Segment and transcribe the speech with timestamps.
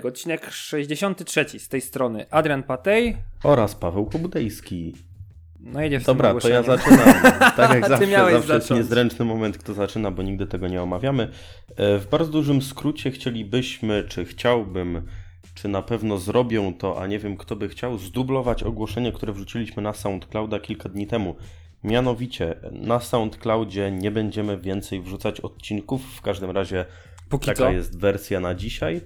[0.00, 2.26] Odcinek 63 z tej strony.
[2.30, 3.16] Adrian Patej.
[3.44, 4.94] Oraz Paweł Pobudejski.
[5.60, 7.08] No jedziesz Dobra, to ja zaczynam.
[7.56, 11.28] Tak jak zawsze, zawsze jest niezręczny moment, kto zaczyna, bo nigdy tego nie omawiamy.
[11.76, 15.02] E, w bardzo dużym skrócie chcielibyśmy, czy chciałbym,
[15.54, 19.82] czy na pewno zrobią to, a nie wiem kto by chciał, zdublować ogłoszenie, które wrzuciliśmy
[19.82, 21.36] na SoundClouda kilka dni temu.
[21.84, 26.84] Mianowicie na SoundCloudzie nie będziemy więcej wrzucać odcinków, w każdym razie
[27.28, 27.70] Póki taka co?
[27.70, 29.00] jest wersja na dzisiaj.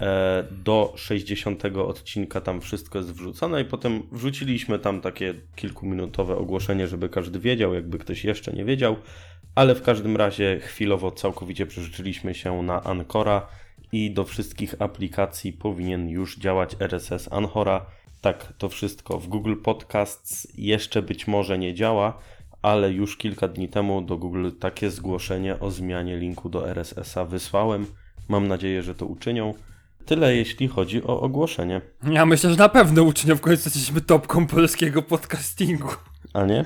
[0.00, 6.88] E, do 60 odcinka tam wszystko jest wrzucone i potem wrzuciliśmy tam takie kilkuminutowe ogłoszenie,
[6.88, 8.96] żeby każdy wiedział, jakby ktoś jeszcze nie wiedział,
[9.54, 13.46] ale w każdym razie chwilowo całkowicie przerzuciliśmy się na Ancora
[13.92, 17.86] i do wszystkich aplikacji powinien już działać RSS Anchora.
[18.20, 22.18] Tak, to wszystko w Google Podcasts jeszcze być może nie działa,
[22.62, 27.86] ale już kilka dni temu do Google takie zgłoszenie o zmianie linku do RSS-a wysłałem.
[28.28, 29.54] Mam nadzieję, że to uczynią.
[30.10, 31.80] Tyle jeśli chodzi o ogłoszenie.
[32.10, 35.88] Ja myślę, że na pewno uczynią w końcu jesteśmy topką polskiego podcastingu.
[36.32, 36.64] A nie?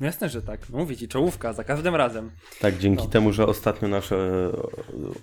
[0.00, 0.60] No jasne, że tak.
[0.70, 2.30] No mówię ci, czołówka za każdym razem.
[2.60, 3.10] Tak, dzięki no.
[3.10, 4.50] temu, że ostatnio nasze e,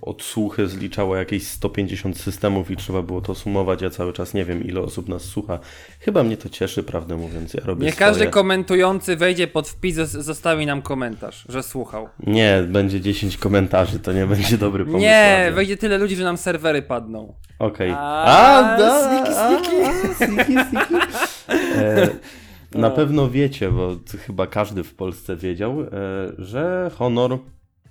[0.01, 4.63] odsłuchy zliczało jakieś 150 systemów i trzeba było to sumować, ja cały czas nie wiem,
[4.63, 5.59] ile osób nas słucha.
[5.99, 7.53] Chyba mnie to cieszy, prawdę mówiąc.
[7.53, 8.09] Ja robię Niech swoje.
[8.09, 12.09] każdy komentujący wejdzie pod wpis, zostawi nam komentarz, że słuchał.
[12.19, 15.01] Nie, będzie 10 komentarzy, to nie będzie dobry pomysł.
[15.01, 17.33] Nie, wejdzie tyle ludzi, że nam serwery padną.
[17.59, 17.91] Okej.
[17.91, 18.03] Okay.
[18.03, 18.25] A,
[18.59, 18.77] a.
[18.77, 20.53] A, sniki.
[21.49, 22.09] E,
[22.71, 22.95] na no.
[22.95, 25.87] pewno wiecie, bo chyba każdy w Polsce wiedział, e,
[26.37, 27.39] że honor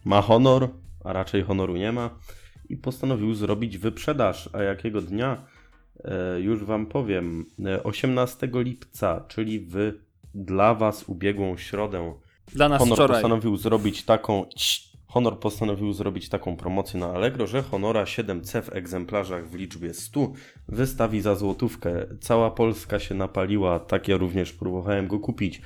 [0.04, 0.68] ma honor,
[1.04, 2.10] a raczej honoru nie ma
[2.68, 4.50] i postanowił zrobić wyprzedaż.
[4.52, 5.44] A jakiego dnia?
[6.04, 7.46] E, już Wam powiem.
[7.84, 9.92] 18 e, lipca, czyli w
[10.34, 12.14] dla Was ubiegłą środę.
[12.54, 13.16] Dla nas Honor wczoraj.
[13.16, 14.44] postanowił zrobić taką
[15.16, 20.32] Honor postanowił zrobić taką promocję na Allegro, że Honora 7C w egzemplarzach w liczbie 100
[20.68, 22.06] wystawi za złotówkę.
[22.20, 25.62] Cała Polska się napaliła, tak ja również próbowałem go kupić.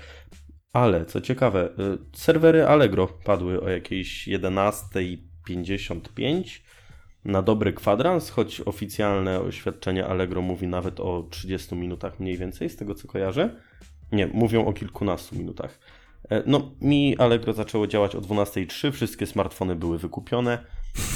[0.72, 1.70] Ale co ciekawe, y,
[2.12, 6.60] serwery Allegro padły o jakiejś 11.55
[7.24, 12.76] na dobry kwadrans, choć oficjalne oświadczenie Allegro mówi nawet o 30 minutach mniej więcej, z
[12.76, 13.56] tego co kojarzę.
[14.12, 15.78] Nie, mówią o kilkunastu minutach.
[16.28, 20.58] E, no, mi Allegro zaczęło działać o 12.03, wszystkie smartfony były wykupione,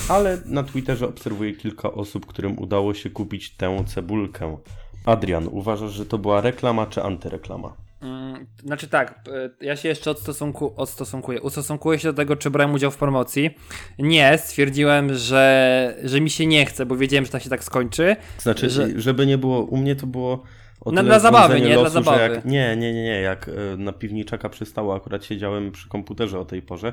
[0.08, 4.56] ale na Twitterze obserwuję kilka osób, którym udało się kupić tę cebulkę.
[5.04, 7.76] Adrian, uważasz, że to była reklama czy antyreklama?
[8.02, 9.20] Mm, znaczy tak,
[9.60, 11.40] ja się jeszcze odstosunku, odstosunkuję.
[11.40, 13.50] Ustosunkuję się do tego, czy brałem udział w promocji.
[13.98, 18.16] Nie, stwierdziłem, że, że mi się nie chce, bo wiedziałem, że tak się tak skończy.
[18.38, 19.00] Znaczy, że...
[19.00, 20.42] żeby nie było, u mnie to było
[20.86, 21.76] na, dla zabawy, nie?
[21.76, 22.34] Losu, dla zabawy.
[22.34, 23.20] Jak, nie, nie, nie, nie.
[23.20, 26.92] Jak e, na piwniczaka przystało, akurat siedziałem przy komputerze o tej porze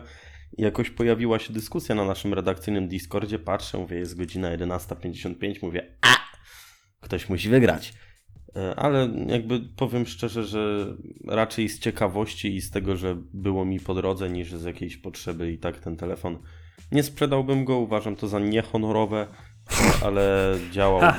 [0.58, 3.40] i jakoś pojawiła się dyskusja na naszym redakcyjnym Discordzie.
[3.40, 6.16] Patrzę, mówię, jest godzina 11.55, mówię, a
[7.02, 7.94] ktoś musi wygrać.
[8.56, 10.86] E, ale jakby powiem szczerze, że
[11.28, 15.52] raczej z ciekawości i z tego, że było mi po drodze, niż z jakiejś potrzeby
[15.52, 16.38] i tak ten telefon
[16.92, 17.78] nie sprzedałbym go.
[17.78, 19.28] Uważam to za niehonorowe
[20.06, 21.14] ale działał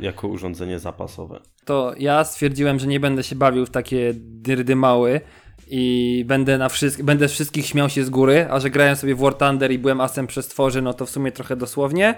[0.00, 1.40] jako urządzenie zapasowe.
[1.64, 5.20] To ja stwierdziłem, że nie będę się bawił w takie dyrdy mały
[5.68, 9.18] i będę, na wszystkich, będę wszystkich śmiał się z góry, a że grałem sobie w
[9.18, 12.14] War Thunder i byłem asem przez tworzy, no to w sumie trochę dosłownie.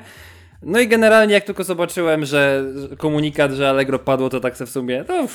[0.62, 2.64] No i generalnie jak tylko zobaczyłem, że
[2.98, 5.26] komunikat, że Allegro padło, to tak se w sumie, to,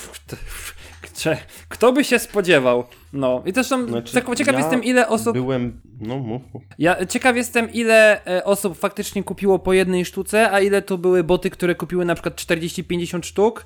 [1.69, 2.83] kto by się spodziewał?
[3.13, 5.33] No i zresztą znaczy, ciekaw ja jestem ile osób...
[5.33, 6.41] Byłem, no mów.
[6.79, 11.23] Ja ciekaw jestem ile e, osób faktycznie kupiło po jednej sztuce, a ile to były
[11.23, 13.65] boty, które kupiły na przykład 40-50 sztuk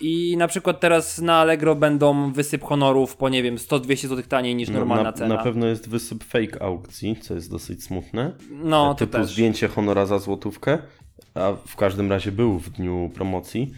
[0.00, 4.54] i na przykład teraz na Allegro będą wysyp honorów po nie wiem 100-200 zł taniej
[4.54, 5.34] niż no, normalna na, cena.
[5.34, 8.32] Na pewno jest wysyp fake aukcji, co jest dosyć smutne.
[8.50, 9.32] No, to też.
[9.32, 10.78] zdjęcie honora za złotówkę,
[11.34, 13.72] a w każdym razie był w dniu promocji.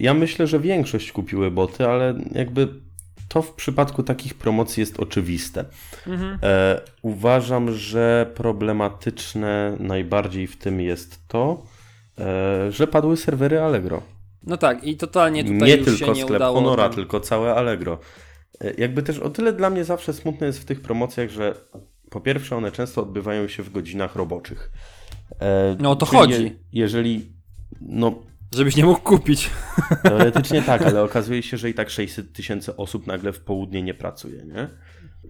[0.00, 2.68] Ja myślę, że większość kupiły boty, ale jakby
[3.28, 5.64] to w przypadku takich promocji jest oczywiste.
[6.06, 6.38] Mhm.
[6.42, 11.62] E, uważam, że problematyczne najbardziej w tym jest to,
[12.18, 14.02] e, że padły serwery Allegro.
[14.42, 16.94] No tak, i totalnie tutaj nie tylko się nie sklep udało Honora, tam...
[16.94, 17.98] tylko całe Allegro.
[18.60, 21.54] E, jakby też o tyle dla mnie zawsze smutne jest w tych promocjach, że
[22.10, 24.70] po pierwsze one często odbywają się w godzinach roboczych.
[25.40, 26.44] E, no o to chodzi.
[26.44, 27.32] Je, jeżeli
[27.80, 29.50] no, Żebyś nie mógł kupić.
[30.02, 33.94] Teoretycznie tak, ale okazuje się, że i tak 600 tysięcy osób nagle w południe nie
[33.94, 34.68] pracuje, nie?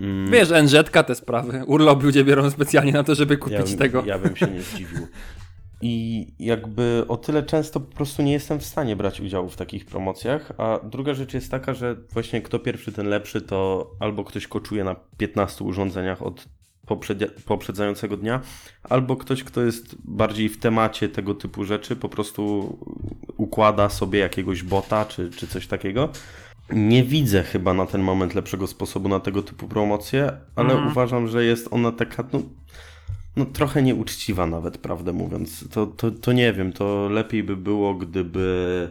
[0.00, 0.30] Mm.
[0.30, 1.62] Wiesz, NZ te sprawy.
[1.66, 4.04] Urlop ludzie biorą specjalnie na to, żeby kupić ja, tego.
[4.06, 5.06] Ja bym się nie zdziwił.
[5.82, 9.86] I jakby o tyle często po prostu nie jestem w stanie brać udziału w takich
[9.86, 10.52] promocjach.
[10.58, 14.84] A druga rzecz jest taka, że właśnie kto pierwszy, ten lepszy, to albo ktoś koczuje
[14.84, 16.48] na 15 urządzeniach od
[17.44, 18.40] poprzedzającego dnia,
[18.82, 22.78] albo ktoś, kto jest bardziej w temacie tego typu rzeczy, po prostu
[23.36, 26.08] układa sobie jakiegoś bota czy, czy coś takiego.
[26.72, 30.88] Nie widzę chyba na ten moment lepszego sposobu na tego typu promocję, ale mm.
[30.88, 32.42] uważam, że jest ona taka no,
[33.36, 35.68] no, trochę nieuczciwa nawet, prawdę mówiąc.
[35.68, 38.90] To, to, to nie wiem, to lepiej by było, gdyby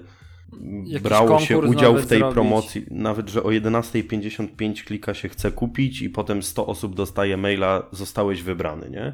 [0.86, 2.34] Jakiś brało się udział w tej zrobić.
[2.34, 7.84] promocji, nawet że o 11.55 klika się chce kupić i potem 100 osób dostaje maila,
[7.92, 9.14] zostałeś wybrany, nie?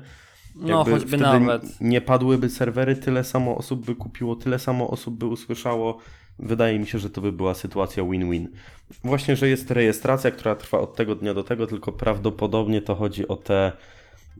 [0.56, 1.82] No, Jakby choćby nawet.
[1.82, 5.98] Nie padłyby serwery, tyle samo osób by kupiło, tyle samo osób by usłyszało.
[6.40, 8.48] Wydaje mi się, że to by była sytuacja win-win.
[9.04, 13.28] Właśnie, że jest rejestracja, która trwa od tego dnia do tego, tylko prawdopodobnie to chodzi
[13.28, 13.72] o te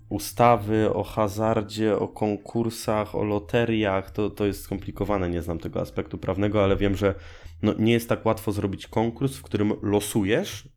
[0.10, 6.18] ustawy o hazardzie, o konkursach, o loteriach, to, to jest skomplikowane, nie znam tego aspektu
[6.18, 7.16] prawnego, ale wiem, że
[7.62, 10.70] no, nie jest tak łatwo zrobić konkurs, w którym losujesz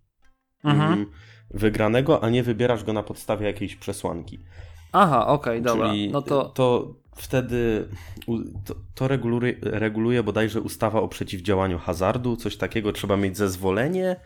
[0.64, 0.92] mhm.
[0.92, 1.06] Mm,
[1.50, 4.38] wygranego, a nie wybierasz go na podstawie jakiejś przesłanki.
[4.92, 5.92] Aha, okej, okay, dobra.
[6.10, 6.44] No to...
[6.44, 7.88] to wtedy
[8.64, 14.16] to, to reguluje, reguluje bodajże ustawa o przeciwdziałaniu hazardu, coś takiego, trzeba mieć zezwolenie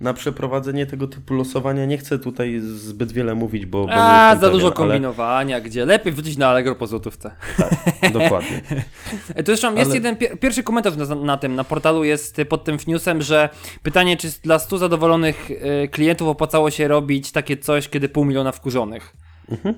[0.00, 1.86] na przeprowadzenie tego typu losowania.
[1.86, 3.86] Nie chcę tutaj zbyt wiele mówić, bo.
[3.90, 5.64] A, za dużo kombinowania, ale...
[5.64, 7.30] gdzie lepiej wrócić na Allegro po złotówce.
[7.56, 8.60] Tak, dokładnie.
[9.36, 9.78] to zresztą ale...
[9.78, 13.48] jest jeden pierwszy komentarz na, na, tym, na portalu jest pod tym newsem, że
[13.82, 18.52] pytanie, czy dla 100 zadowolonych y, klientów opłacało się robić takie coś, kiedy pół miliona
[18.52, 19.16] wkurzonych.
[19.50, 19.74] Mhm.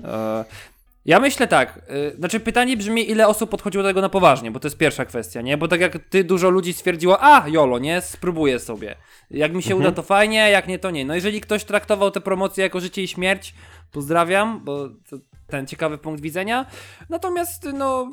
[1.05, 4.59] Ja myślę tak, yy, znaczy pytanie brzmi, ile osób podchodziło do tego na poważnie, bo
[4.59, 5.57] to jest pierwsza kwestia, nie?
[5.57, 8.95] Bo tak jak ty, dużo ludzi stwierdziło, a, jolo, nie, spróbuję sobie.
[9.31, 9.81] Jak mi się mhm.
[9.81, 11.05] uda, to fajnie, jak nie, to nie.
[11.05, 13.53] No jeżeli ktoś traktował tę promocję jako życie i śmierć,
[13.91, 15.17] pozdrawiam, bo to
[15.47, 16.65] ten ciekawy punkt widzenia.
[17.09, 18.11] Natomiast, no,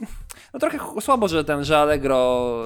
[0.55, 2.63] no trochę słabo, że ten, że Allegro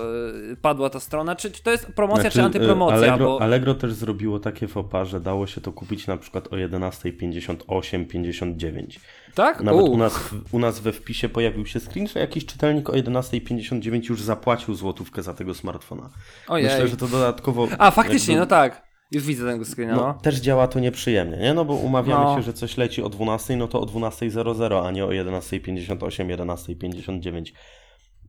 [0.52, 1.36] y, padła ta strona.
[1.36, 2.96] Czy, czy to jest promocja, znaczy, czy antypromocja?
[2.96, 3.42] Allegro, bo...
[3.42, 9.00] Allegro też zrobiło takie fopa, że dało się to kupić na przykład o 11.58, 59.
[9.34, 9.60] Tak?
[9.60, 10.20] Nawet u nas,
[10.52, 15.22] u nas we wpisie pojawił się screen, że jakiś czytelnik o 11.59 już zapłacił złotówkę
[15.22, 16.10] za tego smartfona.
[16.48, 16.66] Ojej.
[16.66, 17.68] Myślę, że to dodatkowo...
[17.78, 18.46] A, faktycznie, jakby...
[18.46, 18.84] no tak.
[19.10, 19.96] Już widzę tego screena.
[19.96, 20.14] No, no.
[20.14, 21.54] Też działa to nieprzyjemnie, nie?
[21.54, 22.36] No bo umawiamy no.
[22.36, 27.52] się, że coś leci o 12, no to o 12.00, a nie o 11.58, 11.59.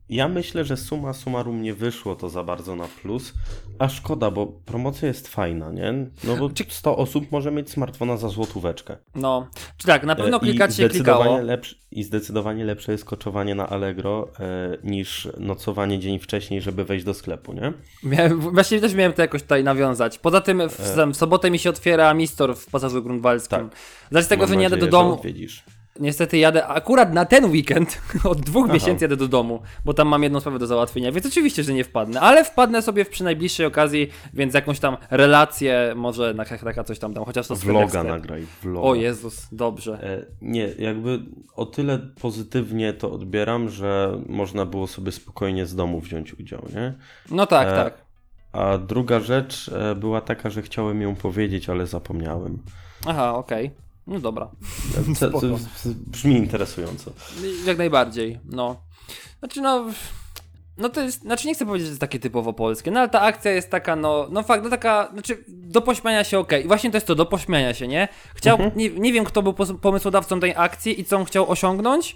[0.09, 3.33] Ja myślę, że suma summarum nie wyszło to za bardzo na plus,
[3.79, 5.93] a szkoda, bo promocja jest fajna, nie?
[6.23, 8.97] No bo 100 osób może mieć smartfona za złotóweczkę.
[9.15, 9.47] No,
[9.77, 11.39] czy tak, na pewno klikać się klikało.
[11.91, 17.13] I zdecydowanie lepsze jest koczowanie na Allegro e, niż nocowanie dzień wcześniej, żeby wejść do
[17.13, 17.73] sklepu, nie?
[18.03, 20.17] Miałem, właśnie też miałem to jakoś tutaj nawiązać.
[20.17, 21.07] Poza tym w, e...
[21.07, 23.69] w sobotę mi się otwiera Mistor w Pasażu Grunwaldzkim.
[24.11, 24.23] Tak.
[24.23, 25.13] Z tego, że nie jadę do domu.
[25.13, 25.63] Odwiedzisz.
[25.99, 28.73] Niestety jadę akurat na ten weekend, od dwóch Aha.
[28.73, 31.83] miesięcy jadę do domu, bo tam mam jedną sprawę do załatwienia, więc oczywiście, że nie
[31.83, 36.83] wpadnę, ale wpadnę sobie w przy najbliższej okazji, więc jakąś tam relację, może na taka
[36.83, 38.87] coś tam dam, chociaż to Vloga nagraj, vloga.
[38.87, 40.03] O Jezus, dobrze.
[40.03, 41.19] E, nie, jakby
[41.55, 46.93] o tyle pozytywnie to odbieram, że można było sobie spokojnie z domu wziąć udział, nie?
[47.31, 48.05] No tak, e, tak.
[48.51, 52.57] A druga rzecz e, była taka, że chciałem ją powiedzieć, ale zapomniałem.
[53.05, 53.65] Aha, okej.
[53.65, 53.84] Okay.
[54.07, 54.49] No dobra.
[55.19, 55.57] To, to, to
[56.07, 57.11] brzmi interesująco.
[57.65, 58.81] Jak najbardziej, no.
[59.39, 59.85] Znaczy no...
[60.77, 63.09] No to jest, znaczy nie chcę powiedzieć, że to jest takie typowo polskie, no ale
[63.09, 66.51] ta akcja jest taka, no, no fakt, no taka, znaczy do pośmiania się ok.
[66.63, 68.07] I właśnie to jest to, do pośmiania się, nie?
[68.35, 68.77] Chciał, mhm.
[68.77, 72.15] nie, nie wiem kto był pomysłodawcą tej akcji i co on chciał osiągnąć,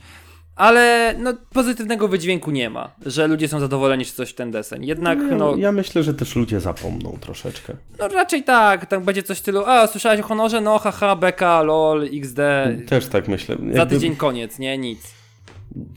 [0.59, 4.85] ale no, pozytywnego wydźwięku nie ma, że ludzie są zadowoleni, czy coś w ten deseń.
[4.85, 5.55] Jednak, no, no...
[5.55, 7.75] Ja myślę, że też ludzie zapomną troszeczkę.
[7.99, 10.61] No raczej tak, tak będzie coś w stylu, a słyszałeś o honorze?
[10.61, 12.71] No haha, beka, lol, xd.
[12.87, 13.55] Też tak myślę.
[13.55, 13.73] Jakby...
[13.73, 14.77] Za tydzień koniec, nie?
[14.77, 15.13] Nic.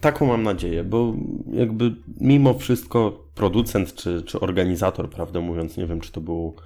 [0.01, 1.15] Taką mam nadzieję, bo
[1.53, 6.57] jakby mimo wszystko producent czy, czy organizator, prawdę mówiąc, nie wiem czy to był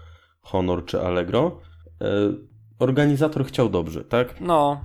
[0.42, 1.60] Honor czy Allegro,
[2.00, 2.06] e,
[2.78, 4.40] organizator chciał dobrze, tak?
[4.40, 4.80] No,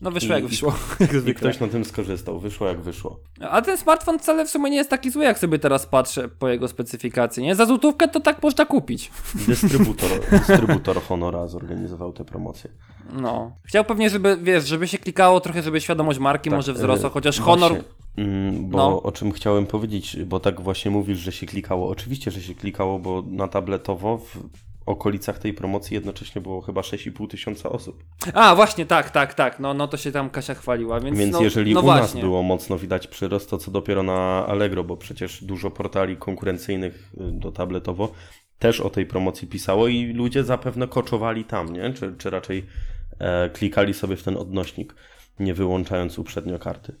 [0.00, 0.74] no wyszło jak wyszło.
[1.30, 3.20] I ktoś na tym skorzystał, wyszło jak wyszło.
[3.40, 6.48] A ten smartfon wcale w sumie nie jest taki zły, jak sobie teraz patrzę po
[6.48, 7.54] jego specyfikacji, nie?
[7.54, 9.10] Za złotówkę to tak można kupić.
[9.48, 12.70] Dystrybutor, dystrybutor Honora zorganizował tę promocję.
[13.12, 13.56] No.
[13.64, 17.40] Chciał pewnie, żeby, wiesz, żeby się klikało trochę, żeby świadomość marki tak, może wzrosła, chociaż
[17.40, 17.72] Honor...
[17.72, 19.02] Właśnie, mm, bo no.
[19.02, 21.88] o czym chciałem powiedzieć, bo tak właśnie mówisz, że się klikało.
[21.88, 24.38] Oczywiście, że się klikało, bo na tabletowo w
[24.86, 28.04] okolicach tej promocji jednocześnie było chyba 6,5 tysiąca osób.
[28.34, 29.60] A, właśnie, tak, tak, tak.
[29.60, 31.00] No, no to się tam Kasia chwaliła.
[31.00, 32.02] Więc, więc no, jeżeli no u właśnie.
[32.02, 37.12] nas było mocno widać przyrost, to co dopiero na Allegro, bo przecież dużo portali konkurencyjnych
[37.14, 38.12] y, do tabletowo
[38.58, 41.92] też o tej promocji pisało i ludzie zapewne koczowali tam, nie?
[41.92, 42.66] Czy, czy raczej
[43.18, 44.94] e, klikali sobie w ten odnośnik,
[45.40, 46.94] nie wyłączając uprzednio karty.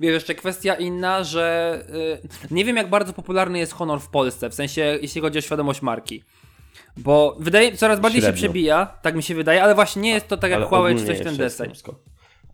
[0.00, 1.78] Wiesz, jeszcze kwestia inna, że
[2.50, 5.42] y, nie wiem jak bardzo popularny jest Honor w Polsce, w sensie jeśli chodzi o
[5.42, 6.24] świadomość marki.
[6.96, 8.36] Bo wydaje coraz bardziej Średnio.
[8.36, 11.06] się przebija, tak mi się wydaje, ale właśnie nie jest to tak jak Huawei czy
[11.06, 11.72] coś ten deseń.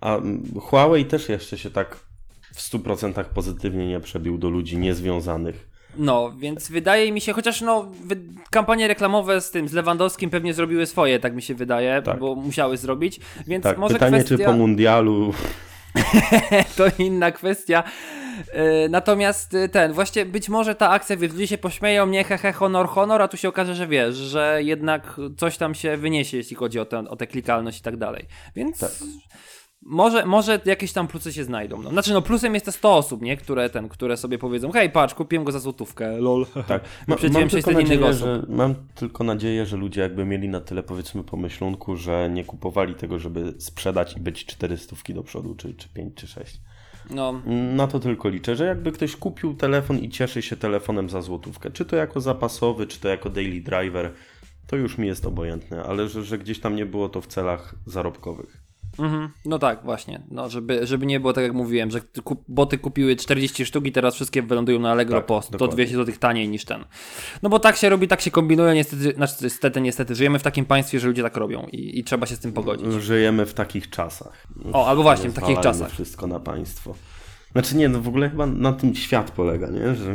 [0.00, 0.18] A
[0.60, 1.96] Huawei też jeszcze się tak
[2.54, 5.68] w 100% pozytywnie nie przebił do ludzi niezwiązanych.
[5.98, 7.92] No, więc wydaje mi się, chociaż no,
[8.50, 12.18] kampanie reklamowe z tym, z Lewandowskim pewnie zrobiły swoje, tak mi się wydaje, tak.
[12.18, 14.36] bo musiały zrobić, więc tak, może pytanie, kwestia...
[14.36, 15.34] czy po mundialu...
[16.76, 17.84] to inna kwestia.
[18.52, 22.52] E, natomiast e, ten, właśnie być może ta akcja, wiesz, ludzie się pośmieją, nie hehe,
[22.52, 26.56] honor, honor, a tu się okaże, że wiesz, że jednak coś tam się wyniesie, jeśli
[26.56, 28.26] chodzi o, ten, o tę klikalność i tak dalej.
[28.56, 28.90] Więc tak.
[29.82, 31.82] może, może jakieś tam plusy się znajdą.
[31.82, 33.36] No, znaczy, no plusem jest te 100 osób, nie?
[33.36, 36.46] Które, ten, które sobie powiedzą, hej, patrz, kupiłem go za złotówkę, lol.
[36.68, 36.82] Tak.
[37.08, 41.24] Ma, mam, tylko nadzieję, że, mam tylko nadzieję, że ludzie jakby mieli na tyle, powiedzmy,
[41.24, 46.14] pomyślunku, że nie kupowali tego, żeby sprzedać i być 400 do przodu, czy, czy 5,
[46.14, 46.60] czy 6.
[47.10, 47.42] No.
[47.74, 51.70] Na to tylko liczę, że jakby ktoś kupił telefon i cieszy się telefonem za złotówkę,
[51.70, 54.12] czy to jako zapasowy, czy to jako daily driver,
[54.66, 57.74] to już mi jest obojętne, ale że, że gdzieś tam nie było to w celach
[57.86, 58.65] zarobkowych.
[58.98, 59.30] Mhm.
[59.44, 60.22] No tak, właśnie.
[60.30, 63.92] No, żeby, żeby nie było tak jak mówiłem, że kup, boty kupiły 40 sztuk i
[63.92, 66.84] teraz wszystkie wylądują na Allegro tak, po 100-200 zł taniej niż ten.
[67.42, 70.64] No bo tak się robi, tak się kombinuje, niestety, znaczy niestety, niestety, żyjemy w takim
[70.64, 72.92] państwie, że ludzie tak robią i, i trzeba się z tym pogodzić.
[73.02, 74.46] Żyjemy w takich czasach.
[74.72, 75.90] O, albo właśnie, w takich czasach.
[75.90, 76.94] wszystko na państwo.
[77.52, 79.94] Znaczy nie, no w ogóle chyba na tym świat polega, nie?
[79.94, 80.14] Że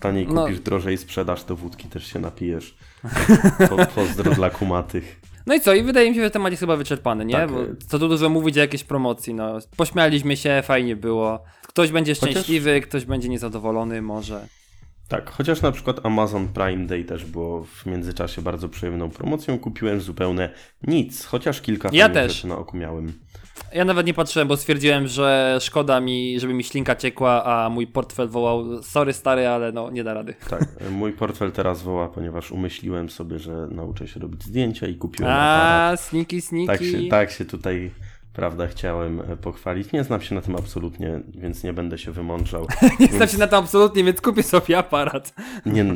[0.00, 0.42] taniej no.
[0.42, 0.64] kupisz, no.
[0.64, 2.76] drożej sprzedasz, to wódki też się napijesz.
[3.68, 5.20] Po, pozdro dla kumatych.
[5.46, 5.74] No i co?
[5.74, 7.34] I wydaje mi się, że temat jest chyba wyczerpany, nie?
[7.34, 7.52] Tak.
[7.52, 9.58] Bo co tu dużo mówić o jakiejś promocji, no.
[9.76, 11.44] Pośmialiśmy się, fajnie było.
[11.66, 12.88] Ktoś będzie szczęśliwy, Chociaż...
[12.88, 14.46] ktoś będzie niezadowolony, może.
[15.08, 19.58] Tak, chociaż na przykład Amazon Prime Day też było w międzyczasie bardzo przyjemną promocją.
[19.58, 20.50] Kupiłem zupełnie
[20.82, 22.32] nic, chociaż kilka ja też.
[22.34, 23.12] rzeczy na oku miałem.
[23.72, 27.86] Ja nawet nie patrzyłem, bo stwierdziłem, że szkoda mi, żeby mi ślinka ciekła, a mój
[27.86, 30.34] portfel wołał sorry stary, ale no nie da rady.
[30.50, 35.32] Tak, mój portfel teraz woła, ponieważ umyśliłem sobie, że nauczę się robić zdjęcia i kupiłem
[35.34, 36.66] A, sniki, sniki.
[36.66, 37.90] Tak się, tak się tutaj
[38.36, 39.92] prawda, chciałem e, pochwalić.
[39.92, 42.66] Nie znam się na tym absolutnie, więc nie będę się wymądrzał.
[42.82, 43.12] nie więc...
[43.12, 45.34] znam się na tym absolutnie, więc kupię sobie aparat.
[45.66, 45.94] nie, no,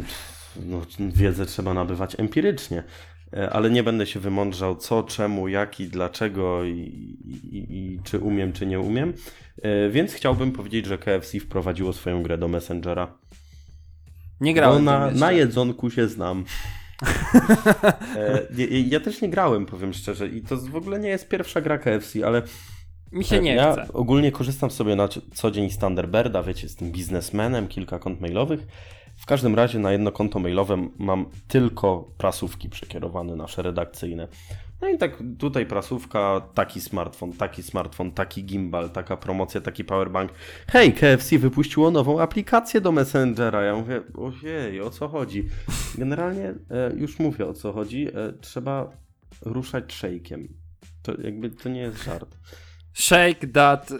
[0.66, 2.82] no, wiedzę trzeba nabywać empirycznie.
[3.36, 6.70] E, ale nie będę się wymądrzał co, czemu, jak i dlaczego i,
[7.52, 9.12] i, i, czy umiem, czy nie umiem.
[9.62, 13.18] E, więc chciałbym powiedzieć, że KFC wprowadziło swoją grę do Messengera.
[14.40, 14.84] Nie grałem.
[14.84, 16.44] Bo na, na jedzonku się znam.
[18.56, 21.60] ja, e, ja, też nie grałem, powiem szczerze, i to w ogóle nie jest pierwsza
[21.60, 22.42] gra KFC, ale.
[23.12, 23.92] Mi się nie ja chce.
[23.92, 28.66] ogólnie korzystam sobie na co dzień z Thunderbirda, wiecie, z tym biznesmenem, kilka kont mailowych.
[29.20, 34.28] W każdym razie na jedno konto mailowe mam tylko prasówki przekierowane, nasze redakcyjne.
[34.80, 40.32] No i tak tutaj prasówka, taki smartfon, taki smartfon, taki gimbal, taka promocja, taki powerbank.
[40.68, 43.62] Hej, KFC wypuściło nową aplikację do Messengera.
[43.62, 45.48] Ja mówię, ojej, o co chodzi?
[45.98, 48.08] Generalnie e, już mówię o co chodzi.
[48.08, 48.90] E, trzeba
[49.42, 50.48] ruszać shake'iem.
[51.02, 52.38] To jakby to nie jest żart.
[52.92, 53.92] Shake that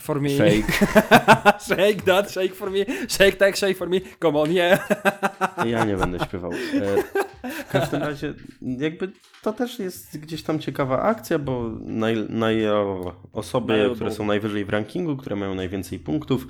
[0.00, 0.28] for me.
[0.28, 0.72] Shake.
[1.68, 2.84] shake that, shake for me.
[3.08, 4.00] Shake tak, shake for me.
[4.22, 4.88] Come on, yeah.
[5.66, 6.52] ja nie będę śpiewał.
[6.52, 9.12] E, w każdym razie, jakby
[9.42, 12.62] to też jest gdzieś tam ciekawa akcja, bo naj, naj,
[13.32, 16.46] osoby, które są najwyżej w rankingu, które mają najwięcej punktów,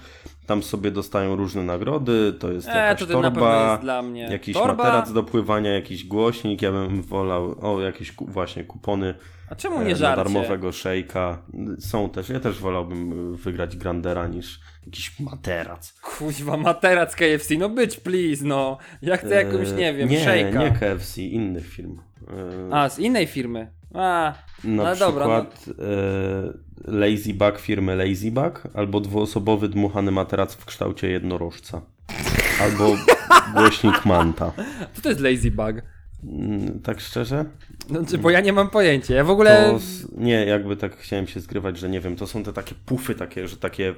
[0.47, 4.23] tam sobie dostają różne nagrody, to jest e, jakaś to torba, jest dla mnie.
[4.23, 4.85] jakiś torba?
[4.85, 9.15] materac do pływania, jakiś głośnik, ja bym wolał, o jakieś właśnie kupony
[9.51, 10.17] a czemu nie żarcie?
[10.25, 11.43] darmowego szejka.
[11.79, 15.93] Są też, ja też wolałbym wygrać Grandera niż jakiś materac.
[16.03, 18.79] Kuźwa, materac KFC, no być please, no.
[19.03, 20.63] Ja chcę jakąś, nie wiem, nie, szejka.
[20.63, 21.99] Nie, KFC, innych firm.
[22.73, 23.71] A, z innej firmy.
[23.95, 24.35] A,
[24.65, 25.47] na no przykład dobra, no.
[26.85, 31.83] Lazy Bug firmy Lazy Bug, albo dwuosobowy dmuchany materac w kształcie jednorożca.
[32.61, 32.97] Albo
[33.57, 34.53] głośnik Manta.
[34.95, 35.83] Co to jest Lazy Bug?
[36.25, 37.45] Mm, tak szczerze?
[37.89, 39.15] Znaczy, bo ja nie mam pojęcia.
[39.15, 39.71] Ja w ogóle.
[39.71, 39.79] To,
[40.21, 43.49] nie, jakby tak chciałem się zgrywać, że nie wiem, to są te takie pufy takie,
[43.49, 43.95] że takie.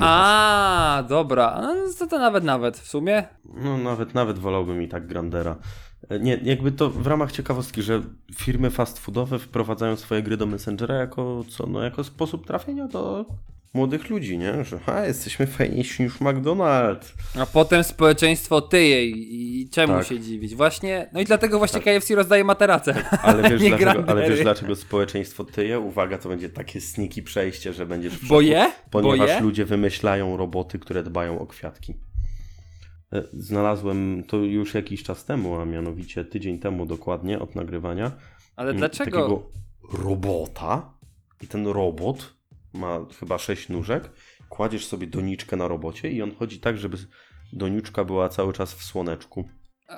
[0.00, 1.58] A, dobra.
[1.62, 3.22] No, to, to nawet, nawet w sumie.
[3.54, 5.56] No, nawet, nawet wolałbym i tak Grandera.
[6.08, 8.02] E, nie, jakby to w ramach ciekawostki, że
[8.36, 11.66] firmy fast foodowe wprowadzają swoje gry do Messengera jako co?
[11.66, 13.24] No, jako sposób trafienia do
[13.74, 14.64] młodych ludzi, nie?
[14.64, 17.12] Że ha, jesteśmy fajniejsi niż McDonald's.
[17.40, 20.06] A potem społeczeństwo tyje i, i czemu tak.
[20.06, 20.54] się dziwić?
[20.54, 21.94] Właśnie, no i dlatego właśnie tak.
[21.94, 22.94] KFC rozdaje materace.
[22.94, 25.80] Tak, ale, wiesz, dlaczego, ale wiesz dlaczego społeczeństwo tyje?
[25.80, 28.72] Uwaga, to będzie takie sniki przejście, że będziesz w Bo je?
[28.90, 29.40] Ponieważ Bo je?
[29.40, 31.94] ludzie wymyślają roboty, które dbają o kwiatki.
[33.12, 38.12] E, znalazłem to już jakiś czas temu, a mianowicie tydzień temu dokładnie od nagrywania.
[38.56, 39.20] Ale dlaczego?
[39.20, 39.42] Takiego
[40.04, 40.92] robota
[41.42, 42.37] i ten robot
[42.72, 44.10] ma chyba sześć nóżek,
[44.48, 46.98] kładziesz sobie doniczkę na robocie i on chodzi tak, żeby
[47.52, 49.48] doniczka była cały czas w słoneczku.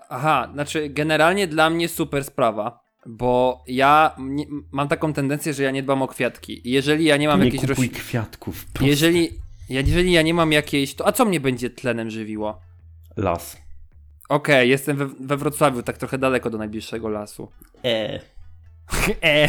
[0.09, 2.81] Aha, znaczy generalnie dla mnie super sprawa.
[3.07, 6.61] Bo ja nie, mam taką tendencję, że ja nie dbam o kwiatki.
[6.65, 7.95] Jeżeli ja nie mam nie jakiejś rośliny.
[7.95, 8.65] kwiatków.
[8.65, 8.89] Proste.
[8.89, 9.29] Jeżeli,
[9.69, 10.95] jeżeli ja nie mam jakiejś.
[10.95, 12.61] To a co mnie będzie tlenem żywiło?
[13.17, 13.57] Las.
[14.29, 17.53] Okej, okay, jestem we, we, Wrocławiu, tak trochę daleko do najbliższego lasu.
[17.85, 18.21] E.
[19.23, 19.49] e.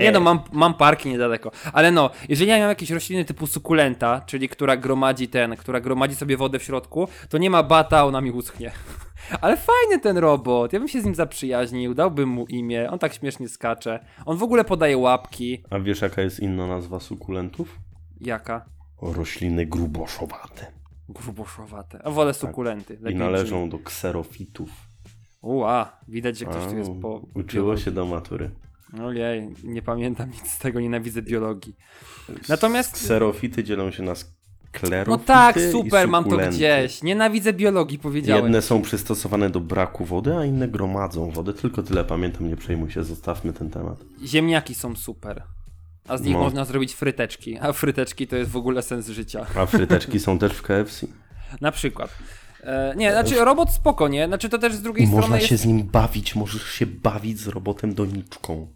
[0.00, 1.50] nie no, mam, mam parki niedaleko.
[1.72, 6.14] Ale no, jeżeli ja mam jakieś rośliny typu sukulenta, czyli która gromadzi ten, która gromadzi
[6.14, 8.72] sobie wodę w środku, to nie ma bata, ona mi uschnie.
[9.40, 13.14] Ale fajny ten robot, ja bym się z nim zaprzyjaźnił, dałbym mu imię, on tak
[13.14, 14.04] śmiesznie skacze.
[14.26, 15.62] On w ogóle podaje łapki.
[15.70, 17.78] A wiesz jaka jest inna nazwa sukulentów?
[18.20, 18.64] Jaka?
[19.02, 20.72] Rośliny gruboszowate.
[21.08, 22.00] Gruboszowate.
[22.04, 22.40] A wolę tak.
[22.40, 22.98] sukulenty.
[23.10, 24.87] I należą do kserofitów.
[25.40, 27.22] Uła, widać, że ktoś tu jest po.
[27.34, 27.84] Uczyło biologii.
[27.84, 28.50] się do matury.
[29.02, 31.76] Ojej, nie pamiętam nic z tego, nienawidzę biologii.
[32.48, 32.92] Natomiast.
[32.92, 35.10] Kserofity dzielą się na sklerofity.
[35.10, 37.02] No tak, super, mam to gdzieś.
[37.02, 38.44] Nienawidzę biologii, powiedziałem.
[38.44, 41.54] Jedne są przystosowane do braku wody, a inne gromadzą wodę.
[41.54, 43.98] Tylko tyle pamiętam, nie przejmuj się, zostawmy ten temat.
[44.24, 45.42] Ziemniaki są super.
[46.08, 46.40] A z nich no.
[46.40, 47.58] można zrobić fryteczki.
[47.60, 49.46] A fryteczki to jest w ogóle sens życia.
[49.56, 51.06] A fryteczki są też w KFC.
[51.60, 52.10] Na przykład.
[52.62, 54.26] E, nie, znaczy robot spoko, nie?
[54.26, 55.64] Znaczy to też z drugiej można strony Można się jest...
[55.64, 58.66] z nim bawić, możesz się bawić z robotem doniczką.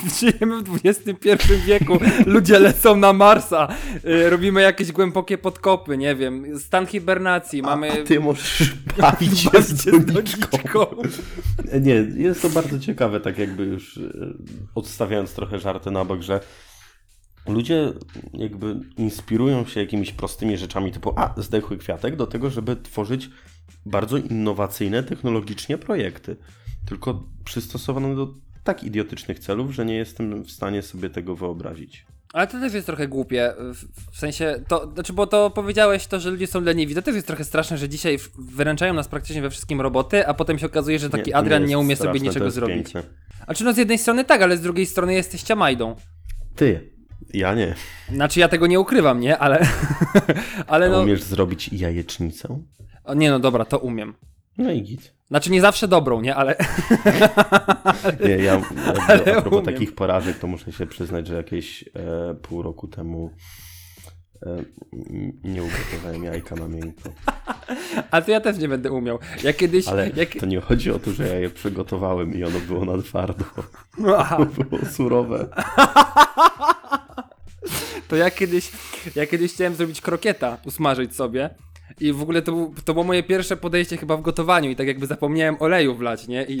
[0.20, 1.28] Żyjemy w XXI
[1.66, 3.68] wieku, ludzie lecą na Marsa,
[4.04, 7.92] y, robimy jakieś głębokie podkopy, nie wiem, stan hibernacji, mamy...
[7.92, 10.86] A ty możesz bawić się z doniczką.
[11.80, 14.34] Nie, jest to bardzo ciekawe, tak jakby już y,
[14.74, 16.40] odstawiając trochę żarty na bok, że
[17.52, 17.92] ludzie
[18.32, 23.30] jakby inspirują się jakimiś prostymi rzeczami typu a, zdechły kwiatek do tego, żeby tworzyć
[23.86, 26.36] bardzo innowacyjne technologicznie projekty.
[26.86, 32.06] Tylko przystosowane do tak idiotycznych celów, że nie jestem w stanie sobie tego wyobrazić.
[32.32, 33.52] Ale to też jest trochę głupie,
[34.12, 37.26] w, sensie, to, znaczy, bo to powiedziałeś to, że ludzie są leniwi, to też jest
[37.26, 41.10] trochę straszne, że dzisiaj wyręczają nas praktycznie we wszystkim roboty, a potem się okazuje, że
[41.10, 42.92] taki nie, Adrian nie, umie straszne, sobie niczego zrobić.
[42.92, 43.02] Piękne.
[43.46, 45.96] A czy no z jednej strony tak, ale z drugiej strony jesteś ciamajdą.
[46.56, 46.90] Ty,
[47.34, 47.74] ja nie.
[48.12, 49.38] Znaczy ja tego nie ukrywam, nie?
[49.38, 49.66] Ale,
[50.66, 51.02] ale no...
[51.02, 52.60] Umiesz zrobić jajecznicę?
[53.04, 54.14] O, nie no, dobra, to umiem.
[54.58, 55.20] No i git.
[55.30, 56.36] Znaczy nie zawsze dobrą, nie?
[56.36, 56.56] Ale...
[58.24, 58.60] nie, ja
[59.08, 59.64] ale a propos umiem.
[59.64, 63.30] takich porażek, to muszę się przyznać, że jakieś e, pół roku temu
[64.46, 64.64] e,
[65.44, 67.10] nie ugotowałem jajka na miękko.
[68.10, 69.18] A to ja też nie będę umiał.
[69.44, 69.88] Ja kiedyś...
[69.88, 70.28] Ale jak...
[70.40, 73.44] to nie chodzi o to, że ja je przygotowałem i ono było na twardo.
[74.56, 75.48] To było surowe.
[78.08, 78.70] To ja kiedyś,
[79.16, 81.50] ja kiedyś chciałem zrobić krokieta, usmażyć sobie.
[82.00, 85.06] I w ogóle to, to było moje pierwsze podejście chyba w gotowaniu i tak jakby
[85.06, 86.44] zapomniałem oleju wlać, nie?
[86.44, 86.58] I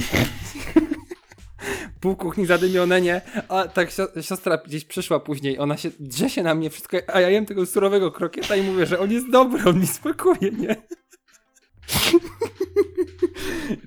[2.00, 3.20] pół kuchni zadymione, nie?
[3.48, 3.90] A tak
[4.20, 7.66] siostra gdzieś przyszła później, ona się drze się na mnie wszystko, a ja jem tego
[7.66, 10.76] surowego krokieta i mówię, że on jest dobry, on mi smakuje, nie?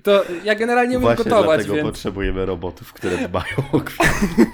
[0.02, 1.88] To ja generalnie umiem Właśnie gotować, dlatego więc...
[1.88, 4.46] potrzebujemy robotów, które dbają o kwiaty.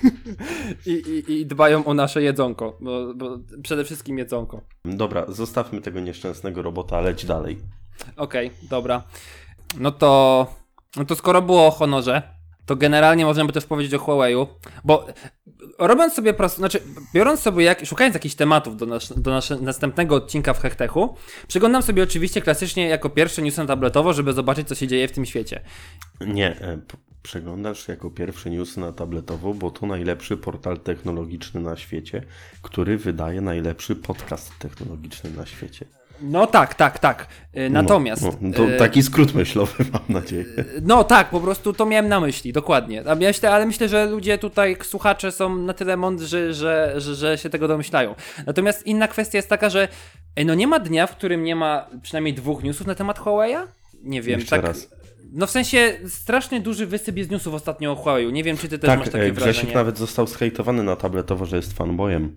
[0.87, 4.61] I, i, I, dbają o nasze jedzonko, bo, bo, przede wszystkim jedzonko.
[4.85, 7.59] Dobra, zostawmy tego nieszczęsnego robota, leć dalej.
[8.17, 9.03] Okej, okay, dobra.
[9.79, 10.47] No to,
[10.97, 12.23] no to skoro było o honorze,
[12.67, 14.47] to generalnie możemy by też powiedzieć o Huawei'u,
[14.85, 15.07] bo
[15.79, 16.83] robiąc sobie, znaczy
[17.15, 21.17] biorąc sobie, jak, szukając jakichś tematów do, nas, do naszego następnego odcinka w Hechtechu,
[21.49, 25.27] przeglądam sobie oczywiście klasycznie jako pierwszy newsem tabletowo, żeby zobaczyć, co się dzieje w tym
[25.27, 25.61] świecie.
[26.21, 26.79] Nie, e,
[27.23, 32.23] przeglądasz jako pierwszy news na tabletowo, bo to najlepszy portal technologiczny na świecie,
[32.63, 36.00] który wydaje najlepszy podcast technologiczny na świecie.
[36.23, 37.27] No tak, tak, tak.
[37.57, 38.23] Y, natomiast.
[38.23, 40.45] No, no, to y, taki skrót myślowy, mam nadzieję.
[40.59, 43.03] Y, no tak, po prostu to miałem na myśli, dokładnie.
[43.21, 47.51] Myślę, ale myślę, że ludzie tutaj, słuchacze są na tyle mądrzy, że, że, że się
[47.51, 48.15] tego domyślają.
[48.47, 49.89] Natomiast inna kwestia jest taka, że
[50.47, 53.67] no nie ma dnia, w którym nie ma przynajmniej dwóch newsów na temat Huawei'a?
[54.03, 54.65] Nie wiem, Jeszcze tak.
[54.65, 55.00] Raz.
[55.33, 58.33] No w sensie strasznie duży wysyp jest newsów ostatnio o Huawei.
[58.33, 59.67] Nie wiem, czy ty też tak, masz takie wrażenie.
[59.67, 62.37] Tak, nawet został skejtowany na tabletowo, że jest fanboyem.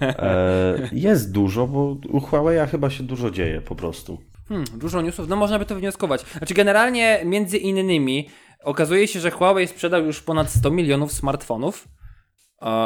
[0.00, 4.18] e, jest dużo, bo u Huawei chyba się dużo dzieje po prostu.
[4.48, 6.20] Hmm, dużo newsów, no można by to wnioskować.
[6.20, 8.28] Znaczy generalnie między innymi
[8.62, 11.88] okazuje się, że Huawei sprzedał już ponad 100 milionów smartfonów.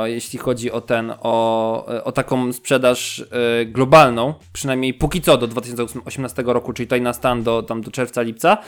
[0.05, 6.43] jeśli chodzi o ten, o, o taką sprzedaż e, globalną, przynajmniej póki co do 2018
[6.47, 8.59] roku, czyli tutaj na stan do, tam do czerwca, lipca.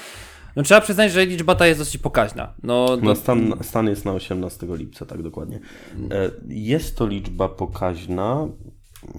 [0.56, 2.54] No trzeba przyznać, że liczba ta jest dosyć pokaźna.
[2.62, 5.60] No, no stan, stan jest na 18 lipca, tak dokładnie.
[6.10, 8.48] E, jest to liczba pokaźna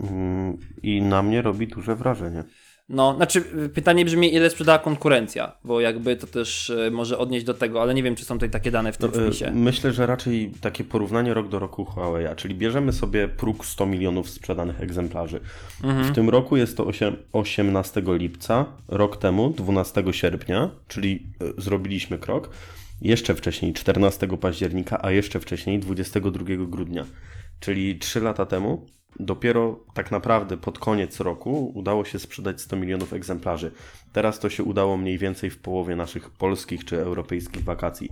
[0.04, 2.44] mm, i na mnie robi duże wrażenie.
[2.92, 3.42] No, znaczy
[3.74, 7.94] pytanie brzmi, ile sprzedała konkurencja, bo jakby to też e, może odnieść do tego, ale
[7.94, 9.52] nie wiem, czy są tutaj takie dane w tym no, e, wpisie.
[9.52, 14.30] Myślę, że raczej takie porównanie rok do roku Huawei, czyli bierzemy sobie próg 100 milionów
[14.30, 15.40] sprzedanych egzemplarzy.
[15.84, 16.06] Mhm.
[16.06, 16.88] W tym roku jest to
[17.34, 21.28] 18 lipca, rok temu 12 sierpnia, czyli
[21.58, 22.50] zrobiliśmy krok.
[23.02, 27.06] jeszcze wcześniej 14 października, a jeszcze wcześniej 22 grudnia.
[27.60, 28.88] Czyli 3 lata temu
[29.20, 33.72] dopiero tak naprawdę pod koniec roku udało się sprzedać 100 milionów egzemplarzy.
[34.14, 38.10] Teraz to się udało mniej więcej w połowie naszych polskich czy europejskich wakacji.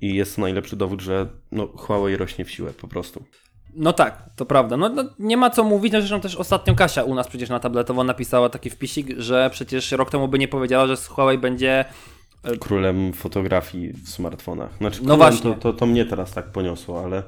[0.00, 3.24] I jest to najlepszy dowód, że no, Huawei rośnie w siłę po prostu.
[3.74, 4.76] No tak, to prawda.
[4.76, 7.60] No, no, nie ma co mówić, no zresztą też ostatnio Kasia u nas przecież na
[7.60, 11.84] tabletowo napisała taki wpisik, że przecież rok temu by nie powiedziała, że Huawei będzie
[12.44, 14.76] e, królem fotografii w smartfonach.
[14.78, 15.54] Znaczy, no właśnie.
[15.54, 17.22] To, to, to mnie teraz tak poniosło, ale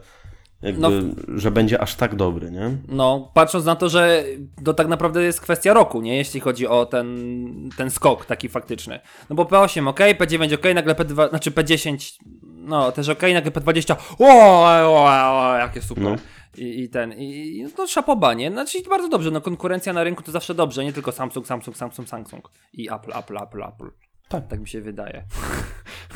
[0.64, 0.90] jakby, no,
[1.36, 2.70] że będzie aż tak dobry, nie?
[2.88, 4.24] No, patrząc na to, że
[4.64, 6.16] to tak naprawdę jest kwestia roku, nie?
[6.16, 9.00] Jeśli chodzi o ten, ten skok taki faktyczny.
[9.30, 13.96] No bo P8 ok, P9 ok, nagle P2, znaczy P10 no też ok, nagle P20
[14.18, 16.04] o, o, o, jakie super.
[16.04, 16.16] No.
[16.56, 18.50] I, I, ten, i no to szapoba, nie?
[18.50, 22.08] Znaczy bardzo dobrze, no konkurencja na rynku to zawsze dobrze, nie tylko Samsung, Samsung, Samsung,
[22.08, 23.90] Samsung i Apple, Apple, Apple, Apple.
[24.28, 24.48] Tak.
[24.48, 25.24] Tak mi się wydaje.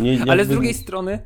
[0.00, 1.18] Nie, nie, Ale z drugiej strony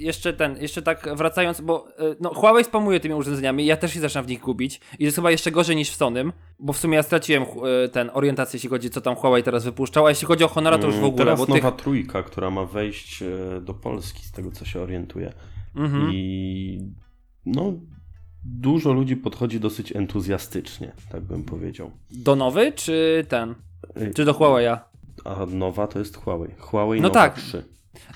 [0.00, 4.00] jeszcze ten, jeszcze tak wracając, bo e, no, Huawei spamuje tymi urządzeniami, ja też się
[4.00, 6.78] zaczynam w nich gubić i to jest chyba jeszcze gorzej niż w Sonym, bo w
[6.78, 10.26] sumie ja straciłem e, ten orientację, jeśli chodzi co tam Huawei teraz wypuszczał, a jeśli
[10.26, 11.24] chodzi o Honora, to już w mm, ogóle.
[11.24, 11.80] Teraz bo nowa tych...
[11.80, 15.32] trójka, która ma wejść e, do Polski, z tego co się orientuje.
[15.76, 16.10] Mhm.
[16.12, 16.92] I
[17.46, 17.72] no,
[18.44, 21.90] dużo ludzi podchodzi dosyć entuzjastycznie, tak bym powiedział.
[22.10, 23.54] Do nowy, czy ten?
[24.14, 24.66] Czy do Huawei?
[25.24, 26.54] A nowa to jest Huawei.
[26.58, 27.38] Huawei no Nova tak.
[27.38, 27.64] 3.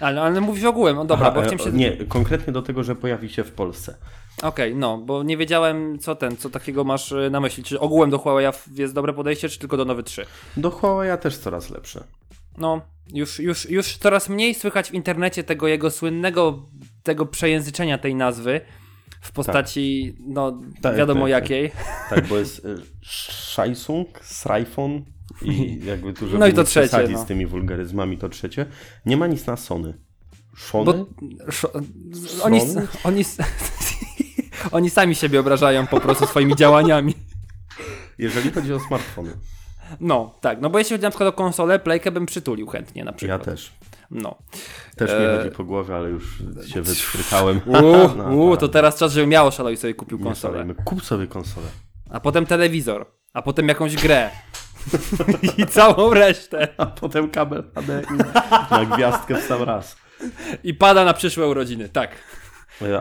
[0.00, 1.72] Ale, ale mówisz ogółem, no dobra, Aha, bo chciałem się...
[1.72, 3.96] Nie, konkretnie do tego, że pojawi się w Polsce.
[4.42, 7.64] Okej, okay, no, bo nie wiedziałem, co ten, co takiego masz e, na myśli.
[7.64, 10.26] Czy ogółem do Huawei jest dobre podejście, czy tylko do Nowy 3?
[10.56, 12.04] Do Huawei też coraz lepsze.
[12.58, 12.80] No,
[13.12, 16.62] już, już, już coraz mniej słychać w internecie tego jego słynnego,
[17.02, 18.60] tego przejęzyczenia tej nazwy
[19.20, 20.26] w postaci, tak.
[20.28, 21.42] no, tak, wiadomo tak, tak.
[21.42, 21.72] jakiej.
[22.10, 22.76] Tak, bo jest y,
[23.30, 25.04] Samsung, Sryfon,
[25.44, 27.18] i jakby tu, żeby no i to trzecie, no.
[27.18, 28.66] z tymi wulgaryzmami, to trzecie.
[29.06, 29.94] Nie ma nic na Sony.
[30.56, 30.84] Sony?
[30.84, 31.06] Bo,
[32.42, 32.60] oni,
[33.04, 33.24] oni,
[34.72, 37.14] oni sami siebie obrażają po prostu swoimi działaniami.
[38.18, 39.30] Jeżeli chodzi o smartfony.
[40.00, 40.60] No, tak.
[40.60, 43.46] No bo jeśli chodzi na przykład o konsolę, Playkę bym przytulił chętnie na przykład.
[43.46, 43.72] Ja też.
[44.10, 44.38] No.
[44.96, 45.38] Też mi e...
[45.38, 47.60] chodzi po głowie, ale już się wystrykałem.
[47.66, 50.66] Uuu, no, uu, to teraz czas, żeby miało szalo i sobie kupił konsolę.
[50.84, 51.66] Kup sobie konsolę.
[52.10, 53.06] A potem telewizor.
[53.32, 54.30] A potem jakąś grę.
[55.58, 56.68] I całą resztę.
[56.76, 58.02] A potem kabel HD
[58.70, 59.96] na gwiazdkę w sam raz.
[60.64, 62.10] I pada na przyszłe urodziny, tak.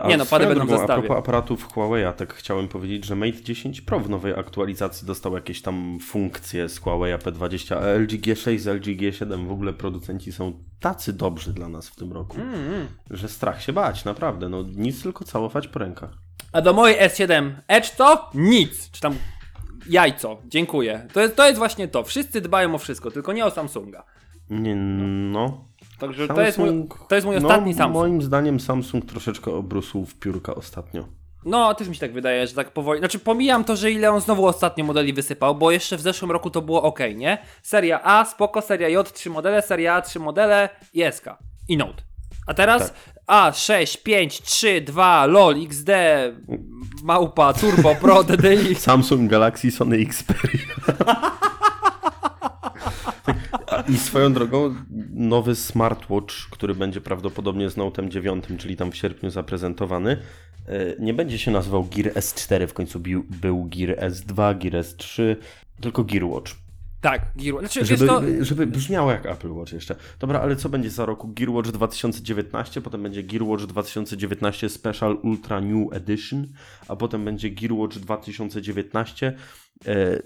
[0.02, 0.92] A nie no, pady będą zestawie.
[0.92, 5.34] A propos aparatów Huawei, tak chciałem powiedzieć, że Mate 10 Pro w nowej aktualizacji dostał
[5.34, 10.32] jakieś tam funkcje z Huawei P20, a LG G6 z LG G7 w ogóle producenci
[10.32, 12.88] są tacy dobrzy dla nas w tym roku, mm.
[13.10, 14.48] że strach się bać, naprawdę.
[14.48, 16.10] No nic, tylko całować po rękach.
[16.52, 18.90] A do mojej S7 Edge to nic.
[18.90, 19.14] Czy tam
[19.88, 21.06] jajco, dziękuję.
[21.12, 22.04] To jest, to jest właśnie to.
[22.04, 24.04] Wszyscy dbają o wszystko, tylko nie o Samsunga.
[24.50, 25.64] Nie, no.
[25.98, 27.94] Także Samsung, to, jest mój, to jest mój ostatni no, Samsung.
[27.94, 31.04] Moim zdaniem Samsung troszeczkę obrusł w piórka ostatnio.
[31.44, 32.98] No, też mi się tak wydaje, że tak powoli.
[32.98, 36.50] Znaczy, pomijam to, że ile on znowu ostatnio modeli wysypał, bo jeszcze w zeszłym roku
[36.50, 37.38] to było ok, nie?
[37.62, 41.26] Seria A, spoko, seria J, trzy modele, seria A, trzy modele i SK.
[41.68, 42.02] I Note.
[42.46, 43.13] A teraz tak.
[43.26, 45.90] A, 6, 5, 3, 2, LOL, XD,
[47.02, 48.74] Małpa, Turbo, Pro, DDI.
[48.90, 50.60] Samsung Galaxy Sony Xperia.
[53.88, 54.74] I swoją drogą
[55.14, 60.16] nowy smartwatch, który będzie prawdopodobnie z Note'em 9, czyli tam w sierpniu zaprezentowany,
[60.68, 65.36] e, nie będzie się nazywał Gear S4, w końcu był Gear S2, Gear S3,
[65.80, 66.63] tylko Gear Watch.
[67.04, 67.32] Tak.
[67.60, 68.22] Znaczy, żeby, to...
[68.40, 69.96] żeby brzmiało jak Apple Watch jeszcze.
[70.18, 71.28] Dobra, ale co będzie za roku?
[71.28, 76.46] Gear Watch 2019, potem będzie Gear Watch 2019 Special Ultra New Edition,
[76.88, 79.36] a potem będzie Gear Watch 2019
[79.86, 80.22] e,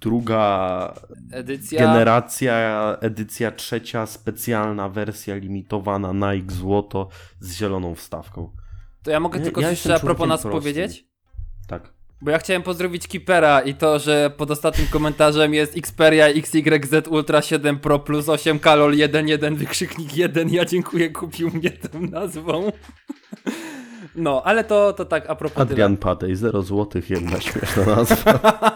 [0.00, 0.94] druga
[1.32, 1.80] edycja.
[1.80, 7.08] generacja, edycja trzecia, specjalna wersja limitowana Nike złoto
[7.40, 8.50] z zieloną wstawką.
[9.02, 10.58] To ja mogę tylko ja coś a propos nas prosty.
[10.58, 11.06] powiedzieć?
[11.68, 12.01] Tak.
[12.22, 17.42] Bo ja chciałem pozdrowić Kipera i to, że pod ostatnim komentarzem jest Xperia XYZ Ultra
[17.42, 20.48] 7 Pro plus 8 Kalol 1.1 wykrzyknik 1.
[20.48, 22.72] Ja dziękuję, kupił mnie tą nazwą.
[24.14, 28.38] No, ale to, to tak a propos Adrian Padej, 0 złotych, jedna śmieszna nazwa.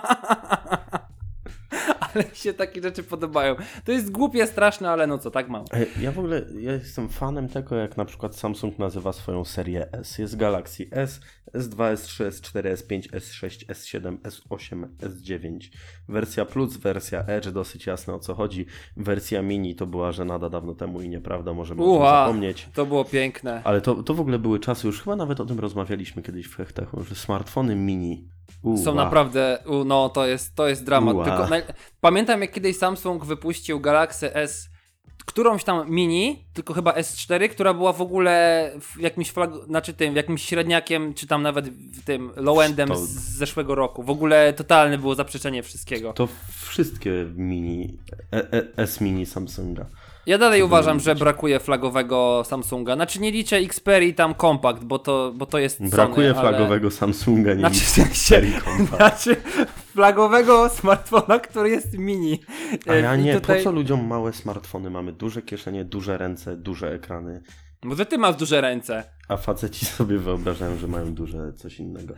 [2.16, 3.54] ale mi się takie rzeczy podobają.
[3.84, 5.64] To jest głupie, straszne, ale no co, tak mam.
[6.00, 10.18] Ja w ogóle ja jestem fanem tego, jak na przykład Samsung nazywa swoją serię S.
[10.18, 11.20] Jest Galaxy S,
[11.54, 15.58] S2, S3, S4, S5, S6, S7, S8, S9.
[16.08, 18.66] Wersja Plus, wersja Edge, dosyć jasne o co chodzi.
[18.96, 22.68] Wersja Mini to była żenada dawno temu i nieprawda, możemy Uła, o tym zapomnieć.
[22.74, 23.60] To było piękne.
[23.64, 26.56] Ale to, to w ogóle były czasy, już chyba nawet o tym rozmawialiśmy kiedyś w
[26.56, 28.35] Hechtechu, że smartfony mini
[28.84, 31.16] Są naprawdę, no to jest, to jest dramat.
[31.24, 31.48] Tylko,
[32.00, 34.68] pamiętam jak kiedyś Samsung wypuścił Galaxy S
[35.26, 40.16] którąś tam mini, tylko chyba S4, która była w ogóle w jakimś flag, znaczy tym,
[40.16, 44.02] jakimś średniakiem, czy tam nawet w tym low-endem To- z zeszłego roku.
[44.02, 46.12] W ogóle totalne było zaprzeczenie wszystkiego.
[46.12, 46.28] To
[46.62, 47.98] wszystkie mini,
[48.32, 49.86] e, e, S-mini Samsunga.
[50.26, 52.94] Ja dalej uważam, że brakuje flagowego Samsunga.
[52.94, 56.50] Znaczy nie liczę Xperia tam Compact, bo to, bo to jest Brakuje Sony, ale...
[56.50, 58.96] flagowego Samsunga, nie Znaczy, sensie- Xperia Compact.
[58.96, 59.36] Znaczy
[59.92, 62.40] flagowego smartfona, który jest mini.
[62.86, 64.90] A ja I nie, tutaj- po co ludziom małe smartfony?
[64.90, 67.42] Mamy duże kieszenie, duże ręce, duże ekrany,
[67.84, 69.04] Może ty masz duże ręce.
[69.28, 72.14] a faceci sobie wyobrażają, że mają duże coś innego.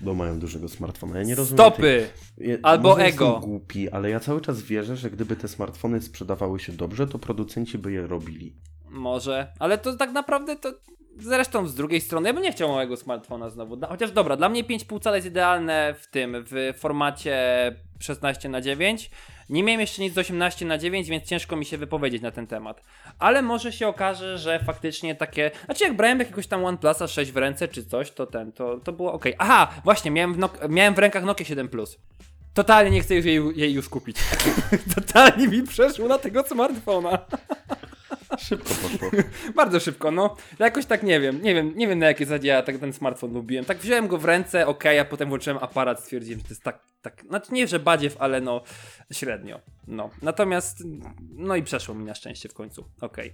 [0.00, 1.18] Bo mają dużego smartfona.
[1.18, 1.58] Ja nie rozumiem.
[1.64, 2.08] Stopy!
[2.38, 2.48] Tej...
[2.48, 3.40] Ja- Albo ego.
[3.40, 7.78] Głupi, ale ja cały czas wierzę, że gdyby te smartfony sprzedawały się dobrze, to producenci
[7.78, 8.56] by je robili.
[8.88, 10.72] Może, ale to tak naprawdę to.
[11.20, 13.76] Zresztą z drugiej strony, ja bym nie chciał małego smartfona znowu.
[13.76, 17.36] No, Chociaż dobra, dla mnie 5,5 cala jest idealne w tym, w formacie
[18.00, 19.10] 16 na 9
[19.48, 22.46] Nie miałem jeszcze nic z 18 na 9 więc ciężko mi się wypowiedzieć na ten
[22.46, 22.82] temat.
[23.18, 25.50] Ale może się okaże, że faktycznie takie.
[25.64, 28.92] Znaczy, jak brałem jakiegoś tam OnePlusa 6 w ręce czy coś, to ten, to, to
[28.92, 29.24] było ok.
[29.38, 31.98] Aha, właśnie, miałem w, Nok- miałem w rękach Nokia 7 Plus.
[32.54, 34.16] Totalnie nie chcę jej, jej już kupić.
[34.94, 37.18] Totalnie mi przeszło na tego smartfona.
[38.38, 39.10] Szybko poszło.
[39.56, 40.36] Bardzo szybko, no.
[40.58, 43.32] Jakoś tak nie wiem, nie wiem, nie wiem na jakie zasadzie ja tak ten smartfon
[43.32, 43.64] lubiłem.
[43.64, 46.80] Tak wziąłem go w ręce, okej, a potem włączyłem aparat, stwierdziłem, że to jest tak,
[47.02, 48.62] tak, znaczy nie, że badziew, ale no
[49.12, 50.10] średnio, no.
[50.22, 50.82] Natomiast,
[51.30, 53.32] no i przeszło mi na szczęście w końcu, okej.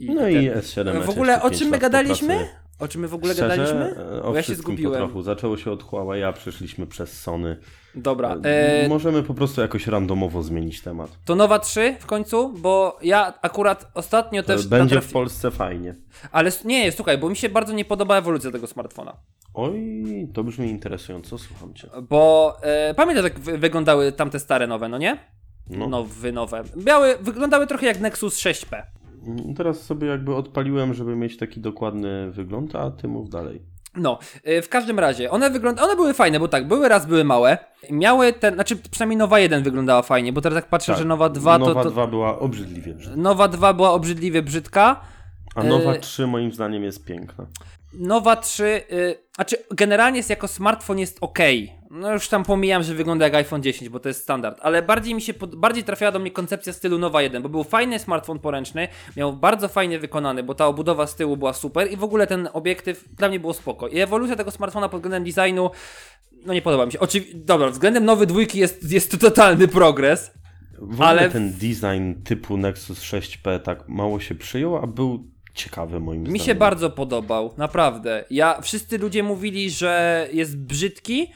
[0.00, 1.02] No i S7.
[1.02, 2.34] W ogóle o czym my gadaliśmy?
[2.34, 2.61] popracuje.
[2.82, 4.02] O czym my w ogóle Szczerze, gadaliśmy?
[4.18, 4.92] e, O ja się zgubiłem.
[4.92, 5.22] Po trochu.
[5.22, 7.56] Zaczęło się od Huawei'a, przeszliśmy przez Sony.
[7.94, 11.10] Dobra, E, e, Możemy po prostu jakoś randomowo zmienić temat.
[11.24, 14.66] to nowa 3 w końcu, bo ja akurat ostatnio też...
[14.66, 15.94] Będzie natrafi- w Polsce fajnie.
[16.32, 19.16] Ale nie, słuchaj, bo mi się bardzo nie podoba ewolucja tego smartfona.
[19.54, 21.88] Oj, to brzmi interesująco, słucham cię.
[22.08, 25.18] Bo e, pamiętasz jak wy- wyglądały tamte stare nowe, no nie?
[25.70, 25.86] No.
[25.88, 26.62] Nowy, nowe.
[26.76, 28.82] Białe, wyglądały trochę jak Nexus 6P.
[29.26, 33.62] Mm, Teraz sobie jakby odpaliłem, żeby mieć taki dokładny wygląd, a ty mów dalej.
[33.96, 37.24] No, e, w każdym razie, one wygląda, one były fajne, bo tak, były raz, były
[37.24, 37.58] małe.
[37.90, 41.28] Miały ten, znaczy przynajmniej Nowa 1 wyglądała fajnie, bo teraz jak patrzę, Tak, że Nowa
[41.28, 41.90] 2 to, Nowa to...
[41.90, 43.16] 2 była obrzydliwie brzydka.
[43.16, 45.00] Nowa 2 była obrzydliwie brzydka.
[45.54, 47.46] A Nowa e, 3 moim zdaniem jest piękna.
[47.94, 51.38] Nowa 3, y, znaczy generalnie jest jako smartfon jest ok.
[51.90, 55.14] No już tam pomijam, że wygląda jak iPhone 10, bo to jest standard, ale bardziej
[55.14, 58.38] mi się, pod, bardziej trafiała do mnie koncepcja stylu Nowa 1, bo był fajny smartfon
[58.38, 62.26] poręczny, miał bardzo fajnie wykonany, bo ta obudowa z tyłu była super i w ogóle
[62.26, 63.88] ten obiektyw dla mnie było spoko.
[63.88, 65.70] I ewolucja tego smartfona pod względem designu,
[66.46, 66.98] no nie podoba mi się.
[66.98, 70.30] Oczywi- Dobra, względem nowy dwójki jest, jest to totalny progres.
[70.78, 76.00] W ogóle ale- ten design typu Nexus 6P tak mało się przyjął, a był ciekawy
[76.00, 76.32] moim zdaniem.
[76.32, 78.24] Mi się bardzo podobał, naprawdę.
[78.30, 81.32] Ja, wszyscy ludzie mówili, że jest brzydki,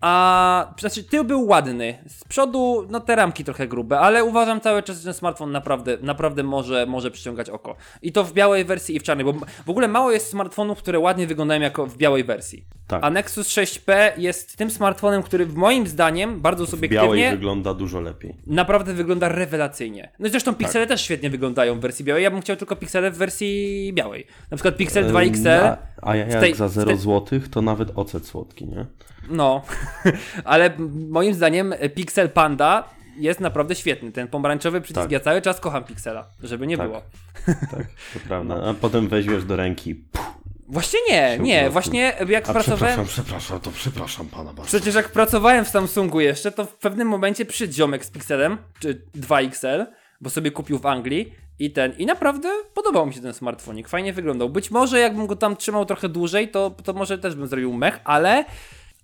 [0.00, 1.98] a znaczy tył był ładny.
[2.08, 5.98] Z przodu, no te ramki trochę grube, ale uważam cały czas, że ten smartfon naprawdę,
[6.02, 7.76] naprawdę może, może przyciągać oko.
[8.02, 9.32] I to w białej wersji i w czarnej, bo
[9.66, 12.66] w ogóle mało jest smartfonów, które ładnie wyglądają jako w białej wersji.
[12.86, 13.04] Tak.
[13.04, 17.74] A Nexus 6P jest tym smartfonem, który w moim zdaniem, bardzo W subiektywnie, białej wygląda
[17.74, 18.34] dużo lepiej.
[18.46, 20.12] naprawdę wygląda rewelacyjnie.
[20.18, 22.24] No i zresztą piksele też świetnie wyglądają w wersji białej.
[22.24, 24.26] Ja bym chciał tylko piksele w wersji białej.
[24.50, 25.48] Na przykład Pixel 2 XL.
[25.48, 28.66] A, a ja w jak tej- za w 0 tej- złotych, to nawet ocet słodki,
[28.66, 28.86] nie?
[29.28, 29.62] No,
[30.44, 30.70] ale
[31.08, 34.12] moim zdaniem Pixel Panda jest naprawdę świetny.
[34.12, 35.10] Ten pomarańczowy przycisk, Tak.
[35.12, 36.86] ja cały czas kocham Pixela, żeby nie Tak.
[36.88, 37.02] było.
[37.46, 38.62] Tak, to prawda.
[38.64, 39.94] A potem weźmiesz do ręki.
[39.94, 40.36] Puh,
[40.68, 42.94] Właśnie nie, nie, właśnie jak a pracowałem...
[42.94, 44.64] przepraszam, przepraszam, to przepraszam pana bardzo.
[44.64, 49.02] Przecież jak pracowałem w Samsungu jeszcze, to w pewnym momencie przyszedł ziomek z Pixelem, czy
[49.18, 49.86] 2XL,
[50.20, 54.12] bo sobie kupił w Anglii i ten, i naprawdę podobał mi się ten smartfonik, fajnie
[54.12, 54.48] wyglądał.
[54.48, 58.00] Być może jakbym go tam trzymał trochę dłużej, to, to może też bym zrobił mech,
[58.04, 58.44] ale,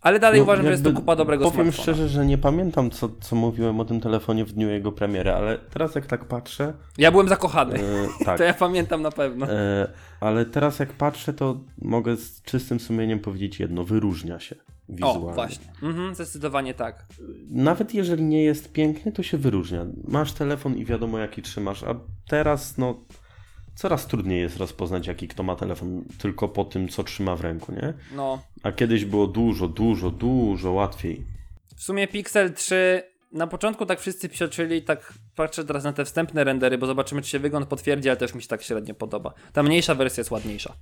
[0.02, 1.82] ale dalej No, uważam, że jest to kupa dobrego Powiem smartfona.
[1.82, 5.58] szczerze, że nie pamiętam, co, co mówiłem o tym telefonie w dniu jego premiery, ale
[5.58, 9.50] teraz jak tak patrzę, Ja byłem zakochany, e, tak, to ja pamiętam na pewno.
[9.52, 9.88] e,
[10.20, 14.56] ale teraz jak patrzę, to mogę z czystym sumieniem powiedzieć jedno, wyróżnia się
[14.88, 15.26] wizualnie.
[15.30, 15.66] O, właśnie.
[15.82, 17.06] Mhm, zdecydowanie tak.
[17.50, 19.86] Nawet jeżeli nie jest piękny, to się wyróżnia.
[20.08, 21.94] Masz telefon i wiadomo jaki trzymasz, a
[22.28, 22.94] teraz no
[23.74, 27.72] coraz trudniej jest rozpoznać jaki kto ma telefon tylko po tym, co trzyma w ręku,
[27.72, 27.94] nie?
[28.16, 31.24] No, A kiedyś było dużo, dużo, dużo łatwiej.
[31.76, 36.44] w sumie Pixel 3 na początku tak wszyscy psioczyli, tak patrzę teraz na te wstępne
[36.44, 39.35] rendery, bo zobaczymy, czy się wygląd potwierdzi, ale też mi się tak średnio podoba.
[39.52, 40.72] Ta mniejsza wersja jest ładniejsza.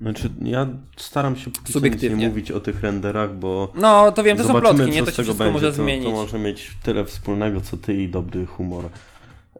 [0.00, 0.66] Znaczy, ja
[0.96, 2.28] staram się nie Subiektywnie.
[2.28, 5.00] mówić o tych renderach, bo No, to wiem, to są plotki, nie?
[5.02, 5.52] To się wszystko będzie.
[5.52, 6.04] może to, zmienić.
[6.04, 8.84] to może mieć tyle wspólnego, co ty i dobry humor.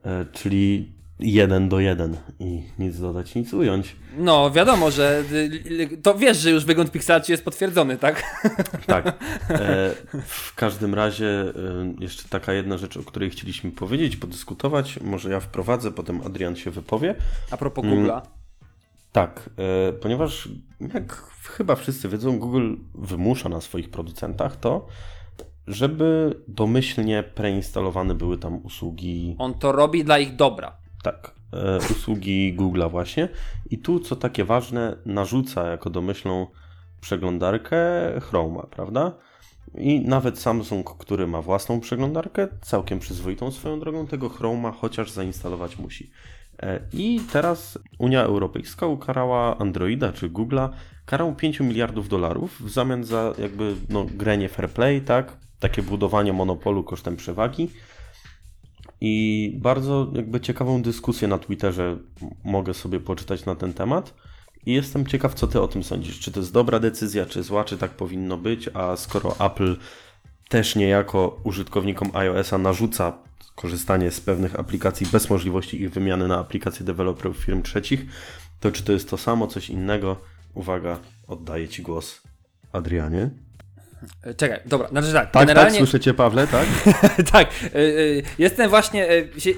[0.05, 3.97] E, czyli jeden do jeden i nic dodać, nic ująć.
[4.19, 8.23] No, wiadomo, że y, to wiesz, że już wygląd Pixarci jest potwierdzony, tak?
[8.87, 9.07] Tak.
[9.07, 9.15] E,
[10.27, 11.53] w każdym razie e,
[12.01, 15.01] jeszcze taka jedna rzecz, o której chcieliśmy powiedzieć, podyskutować.
[15.01, 17.15] Może ja wprowadzę, potem Adrian się wypowie.
[17.51, 18.13] A propos Google'a.
[18.13, 18.23] Mm,
[19.13, 19.51] tak,
[19.89, 20.49] e, ponieważ
[20.95, 24.87] jak chyba wszyscy wiedzą, Google wymusza na swoich producentach to,
[25.67, 29.37] żeby domyślnie preinstalowane były tam usługi.
[29.39, 30.84] On to robi dla ich dobra.
[31.05, 33.29] Tak, e, usługi Google'a właśnie.
[33.71, 36.47] I tu, co takie ważne, narzuca jako domyślną
[37.01, 37.77] przeglądarkę
[38.21, 39.13] Chroma, prawda?
[39.75, 45.79] I nawet Samsung, który ma własną przeglądarkę, całkiem przyzwoitą swoją drogą, tego Chroma chociaż zainstalować
[45.79, 46.11] musi.
[46.63, 50.69] E, I teraz Unia Europejska ukarała Androida czy Google'a
[51.07, 55.37] karą 5 miliardów dolarów w zamian za jakby no, grenie fair play, tak?
[55.61, 57.71] Takie budowanie monopolu kosztem przewagi.
[59.07, 61.97] I bardzo jakby ciekawą dyskusję na Twitterze
[62.45, 64.15] mogę sobie poczytać na ten temat.
[64.67, 66.21] I jestem ciekaw, co ty o tym sądzisz.
[66.21, 69.77] Czy to jest dobra decyzja, czy zła, czy tak powinno być, a skoro Apple
[70.49, 73.19] też niejako użytkownikom iOS-a narzuca
[73.55, 78.07] korzystanie z pewnych aplikacji bez możliwości ich wymiany na aplikacje deweloperów firm trzecich,
[78.61, 80.17] to czy to jest to samo, coś innego?
[80.55, 82.23] Uwaga, oddaję Ci głos,
[82.73, 83.31] Adrianie.
[84.23, 85.25] E, czekaj, dobra, znaczy tak.
[85.25, 85.79] Tak, tak generalnie...
[85.79, 86.67] tak, słyszycie Pawle, tak?
[87.33, 87.83] tak, e, e,
[88.39, 89.09] jestem właśnie,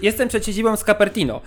[0.02, 1.40] jestem przeciwem z Capertino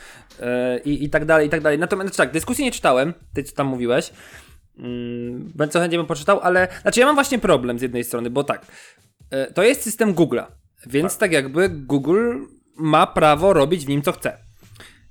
[0.86, 1.80] i, i tak dalej, i tak dalej.
[1.80, 4.12] Natomiast znaczy tak, dyskusji nie czytałem, ty co tam mówiłeś,
[4.78, 8.44] mm, co chętnie bym poczytał, ale znaczy ja mam właśnie problem z jednej strony, bo
[8.44, 8.66] tak,
[9.54, 10.46] to jest system Google'a,
[10.88, 11.20] więc tak.
[11.20, 12.36] tak jakby Google
[12.78, 14.38] ma prawo robić w nim co chce.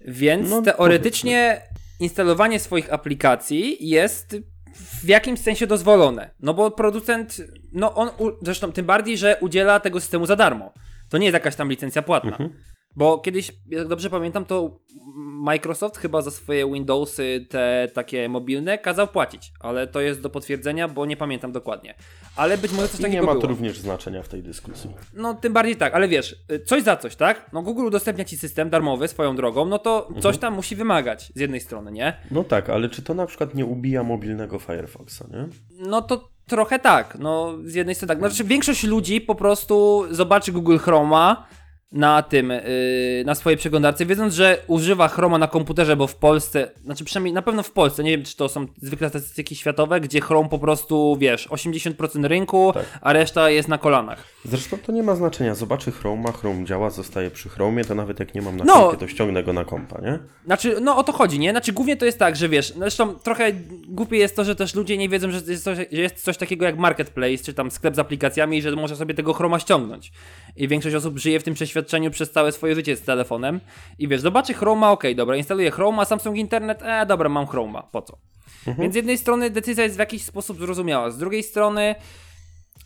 [0.01, 1.63] Więc no, teoretycznie
[2.01, 4.37] instalowanie swoich aplikacji jest
[4.75, 6.31] w jakimś sensie dozwolone.
[6.41, 7.37] No bo producent,
[7.73, 8.11] no on,
[8.43, 10.73] zresztą tym bardziej, że udziela tego systemu za darmo.
[11.09, 12.31] To nie jest jakaś tam licencja płatna.
[12.31, 12.51] Mhm.
[12.99, 14.81] Bo kiedyś, jak dobrze pamiętam, to
[15.17, 20.89] Microsoft chyba za swoje Windowsy te takie mobilne kazał płacić, ale to jest do potwierdzenia,
[20.89, 21.95] bo nie pamiętam dokładnie.
[22.37, 23.51] Ale być może coś I takiego nie ma to było.
[23.51, 24.91] również znaczenia w tej dyskusji.
[25.15, 27.51] No tym bardziej tak, ale wiesz, coś za coś, tak?
[27.53, 30.23] No Google udostępnia ci system darmowy swoją drogą, no to mhm.
[30.23, 32.17] coś tam musi wymagać z jednej strony, nie?
[32.31, 35.49] No tak, ale czy to na przykład nie ubija mobilnego Firefoxa, nie?
[35.89, 38.19] No to trochę tak, no z jednej strony tak.
[38.19, 41.47] Znaczy większość ludzi po prostu zobaczy Google Chroma
[41.93, 46.71] na tym, yy, na swojej przeglądarce, wiedząc, że używa Chroma na komputerze, bo w Polsce,
[46.85, 50.21] znaczy przynajmniej na pewno w Polsce, nie wiem czy to są zwykle statystyki światowe, gdzie
[50.21, 52.85] Chrome po prostu, wiesz, 80% rynku, tak.
[53.01, 54.25] a reszta jest na kolanach.
[54.45, 58.35] Zresztą to nie ma znaczenia, zobaczy Chroma, Chrome działa, zostaje przy Chromie, to nawet jak
[58.35, 60.19] nie mam na no, kompie, to ściągnę go na kompa, nie?
[60.45, 61.51] Znaczy, no o to chodzi, nie?
[61.51, 63.53] Znaczy głównie to jest tak, że wiesz, zresztą trochę
[63.89, 66.65] głupie jest to, że też ludzie nie wiedzą, że jest coś, że jest coś takiego
[66.65, 70.13] jak marketplace, czy tam sklep z aplikacjami że może sobie tego Chroma ściągnąć.
[70.59, 73.61] I większość osób żyje w tym przeświadczeniu przez całe swoje życie z telefonem
[73.99, 78.03] i wiesz, zobaczy Chroma, ok, dobra, instaluję Chroma, Samsung Internet, e, dobra, mam Chroma, po
[78.03, 78.19] co?
[78.67, 78.83] Mhm.
[78.83, 81.95] Więc z jednej strony decyzja jest w jakiś sposób zrozumiała, z drugiej strony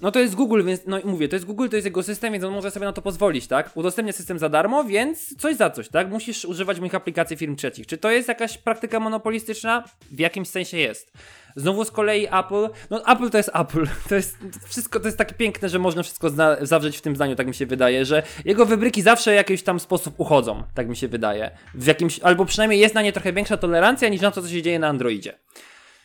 [0.02, 2.44] no to jest Google, więc no mówię, to jest Google, to jest jego system, więc
[2.44, 3.70] on może sobie na to pozwolić, tak?
[3.74, 6.10] Udostępnia system za darmo, więc coś za coś, tak?
[6.10, 7.86] Musisz używać moich aplikacji firm trzecich.
[7.86, 9.84] Czy to jest jakaś praktyka monopolistyczna?
[10.10, 11.12] W jakimś sensie jest.
[11.56, 14.38] Znowu z kolei Apple, no Apple to jest Apple, to jest
[14.68, 17.66] wszystko, to jest takie piękne, że można wszystko zawrzeć w tym zdaniu, tak mi się
[17.66, 21.50] wydaje, że jego wybryki zawsze w jakiś tam sposób uchodzą, tak mi się wydaje.
[21.74, 24.62] W jakimś, albo przynajmniej jest na nie trochę większa tolerancja niż na to, co się
[24.62, 25.38] dzieje na Androidzie.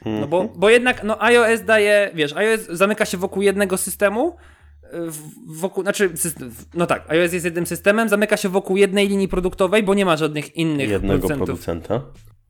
[0.05, 4.35] No bo, bo jednak no iOS daje, wiesz, iOS zamyka się wokół jednego systemu,
[5.47, 6.09] wokół, znaczy,
[6.73, 10.17] no tak, iOS jest jednym systemem, zamyka się wokół jednej linii produktowej, bo nie ma
[10.17, 11.45] żadnych innych jednego producentów.
[11.47, 12.01] producenta.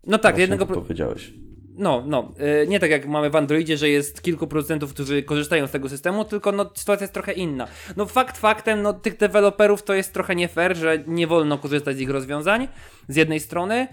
[0.08, 1.34] No tak, Właśnie jednego powiedziałeś.
[1.78, 5.68] No, no, e, nie tak jak mamy w Androidzie, że jest kilku producentów, którzy korzystają
[5.68, 7.68] z tego systemu, tylko no sytuacja jest trochę inna.
[7.98, 11.98] No fakt faktem, no tych deweloperów to jest trochę nie fair, że nie wolno korzystać
[11.98, 12.68] z ich rozwiązań
[13.08, 13.88] z jednej strony,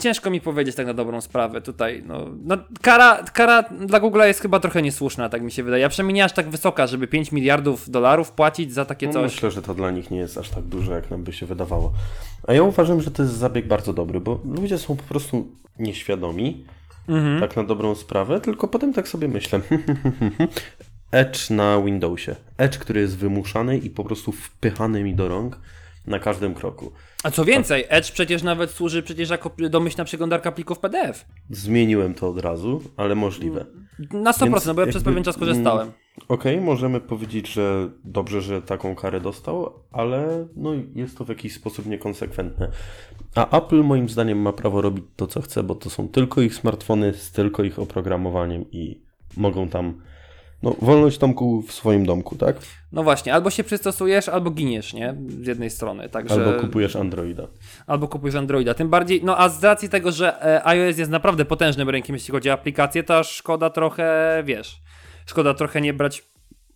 [0.00, 2.02] ciężko mi powiedzieć tak na dobrą sprawę tutaj.
[2.06, 5.86] No, no kara, kara dla Google'a jest chyba trochę niesłuszna, tak mi się wydaje.
[5.86, 9.34] A przynajmniej nie aż tak wysoka, żeby 5 miliardów dolarów płacić za takie no, coś.
[9.34, 11.92] Myślę, że to dla nich nie jest aż tak dużo, jak nam by się wydawało.
[12.48, 16.64] A ja uważam, że to jest zabieg bardzo dobry, bo ludzie są po prostu nieświadomi,
[17.08, 17.40] mhm.
[17.40, 19.60] tak na dobrą sprawę, tylko potem tak sobie myślę.
[21.12, 22.36] Edge na Windowsie.
[22.58, 25.58] Edge, który jest wymuszany i po prostu wpychany mi do rąk
[26.06, 26.92] na każdym kroku.
[27.22, 31.26] A co więcej, Edge przecież nawet służy przecież jako domyślna przeglądarka plików PDF.
[31.50, 33.66] Zmieniłem to od razu, ale możliwe.
[34.12, 35.82] Na 100%, Więc no bo ja przez pewien czas korzystałem.
[35.82, 35.94] Mm,
[36.28, 41.28] okej, okay, możemy powiedzieć, że dobrze, że taką karę dostał, ale no jest to w
[41.28, 42.70] jakiś sposób niekonsekwentne.
[43.34, 46.54] A Apple moim zdaniem ma prawo robić to, co chce, bo to są tylko ich
[46.54, 49.02] smartfony z tylko ich oprogramowaniem i
[49.36, 50.02] mogą tam
[50.62, 52.56] No, wolność Tomku w swoim domku, tak?
[52.92, 55.14] No właśnie, albo się przystosujesz, albo giniesz, nie?
[55.42, 56.08] Z jednej strony.
[56.08, 56.34] Także...
[56.34, 57.46] Albo kupujesz Androida.
[57.86, 58.74] Albo kupujesz Androida.
[58.74, 62.32] Tym bardziej, no a z racji tego, że e, iOS jest naprawdę potężnym rynkiem, jeśli
[62.32, 64.80] chodzi o aplikacje, to szkoda trochę, wiesz,
[65.26, 66.24] szkoda trochę nie brać,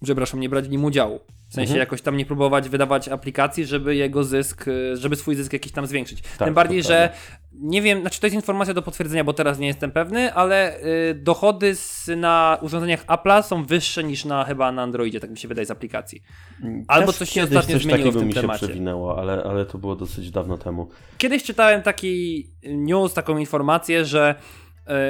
[0.05, 1.21] przepraszam, nie brać w nim udziału.
[1.49, 1.81] W sensie mhm.
[1.81, 5.87] jakoś tam nie próbować wydawać aplikacji, żeby jego zysk, e, żeby swój zysk jakiś tam
[5.87, 6.23] zwiększyć.
[6.23, 7.11] Tak, Tym bardziej, że
[7.53, 11.15] nie wiem, znaczy to jest informacja do potwierdzenia, bo teraz nie jestem pewny, ale y,
[11.15, 15.49] dochody z, na urządzeniach Apple'a są wyższe niż na chyba na Androidzie, tak mi się
[15.49, 16.23] wydaje z aplikacji.
[16.63, 18.67] Mm, Albo Też coś się ostatnio coś zmieniło w tym mi się temacie.
[18.67, 20.89] przewinęło, ale, ale to było dosyć dawno temu.
[21.19, 24.66] Kiedyś czytałem taki news, taką informację, że y,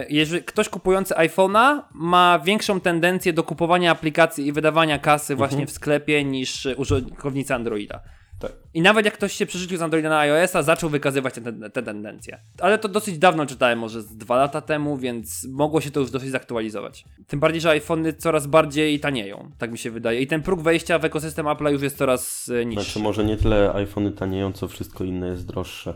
[0.08, 5.48] jeżeli ktoś kupujący iPhone'a ma większą tendencję do kupowania aplikacji i wydawania kasy mhm.
[5.48, 8.00] właśnie w sklepie niż użytkownicy Androida.
[8.38, 8.52] Tak.
[8.74, 11.82] I nawet jak ktoś się przerzucił z Androida na iOS-a, zaczął wykazywać te, te, te,
[11.82, 12.38] tendencje.
[12.58, 16.10] Ale to dosyć dawno czytałem, może z dwa lata temu, więc mogło się to już
[16.10, 17.04] dosyć zaktualizować.
[17.26, 20.20] Tym bardziej, że iPhony coraz bardziej tanieją, tak mi się wydaje.
[20.20, 22.84] I ten próg wejścia w ekosystem Apple'a już jest coraz e, niższy.
[22.84, 25.94] Znaczy, może nie tyle iPhony tanieją, co wszystko inne jest droższe.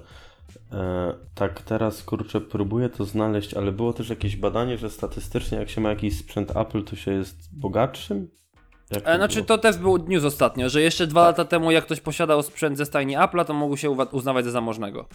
[0.73, 5.71] E, tak, teraz kurczę, próbuję to znaleźć, ale było też jakieś badanie, że statystycznie, jak
[5.71, 8.29] się ma jakiś sprzęt Apple, to się jest bogatszym
[9.05, 11.39] e, znaczy to też był news ostatnio, że jeszcze dwa tak.
[11.39, 15.09] lata temu jak ktoś posiadał sprzęt ze stajni Apple'a, to mógł się uznawać za zamożnego.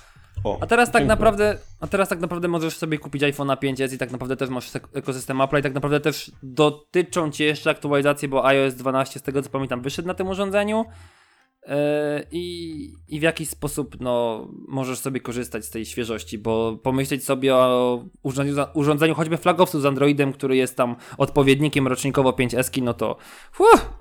[0.43, 3.97] O, a teraz tak naprawdę, a teraz tak naprawdę możesz sobie kupić iPhone 5s i
[3.97, 8.45] tak naprawdę też masz ekosystem Apple'a i tak naprawdę też dotyczą cię jeszcze aktualizacje, bo
[8.45, 10.85] iOS 12 z tego co pamiętam wyszedł na tym urządzeniu.
[11.67, 17.23] E, I, I w jaki sposób no, możesz sobie korzystać z tej świeżości, bo pomyśleć
[17.23, 22.93] sobie o urządzeniu, urządzeniu choćby flagowcu z Androidem, który jest tam odpowiednikiem rocznikowo 5S, no
[22.93, 23.17] to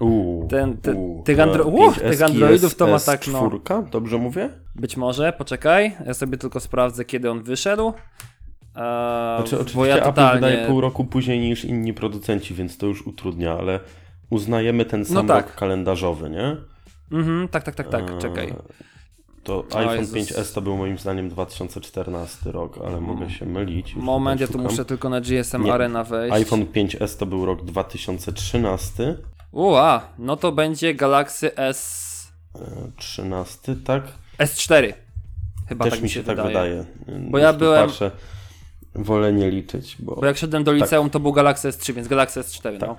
[0.01, 3.51] uu, ten, te, tych, andro uu, tych Androidów to ma tak no.
[3.91, 4.51] Dobrze mówię?
[4.75, 7.93] Być może, poczekaj, ja sobie tylko sprawdzę kiedy on wyszedł.
[8.77, 10.31] Eee, znaczy, oczywiście ja totalnie...
[10.31, 13.81] Apple wydaje pół roku później niż inni producenci, więc to już utrudnia, ale
[14.31, 15.47] uznajemy ten sam no tak.
[15.47, 16.57] rok kalendarzowy, nie?
[17.13, 18.47] Mhm, tak, tak, tak, tak, czekaj.
[18.47, 18.55] Eee,
[19.45, 20.15] to iPhone Jezus.
[20.15, 23.95] 5S to był moim zdaniem 2014 rok, ale mogę się mylić.
[23.97, 25.73] Moment, ja tu muszę tylko na GSM Nie.
[25.73, 26.37] Arena wejść.
[26.37, 29.17] iPhone 5S to był rok 2013.
[29.53, 32.05] Ua, no to będzie Galaxy S...
[32.97, 34.03] 13, e, tak?
[34.39, 34.93] S4.
[35.69, 36.85] Chyba Też tak mi się, tak wydaje.
[37.31, 37.87] Bo ja byłem...
[37.87, 38.11] Patrzę,
[38.95, 40.15] wolę nie liczyć, bo...
[40.15, 40.81] Bo jak szedłem do tak.
[40.81, 41.13] liceum, tak.
[41.13, 42.89] to był Galaxy S3, więc Galaxy S4, tak.
[42.89, 42.97] no.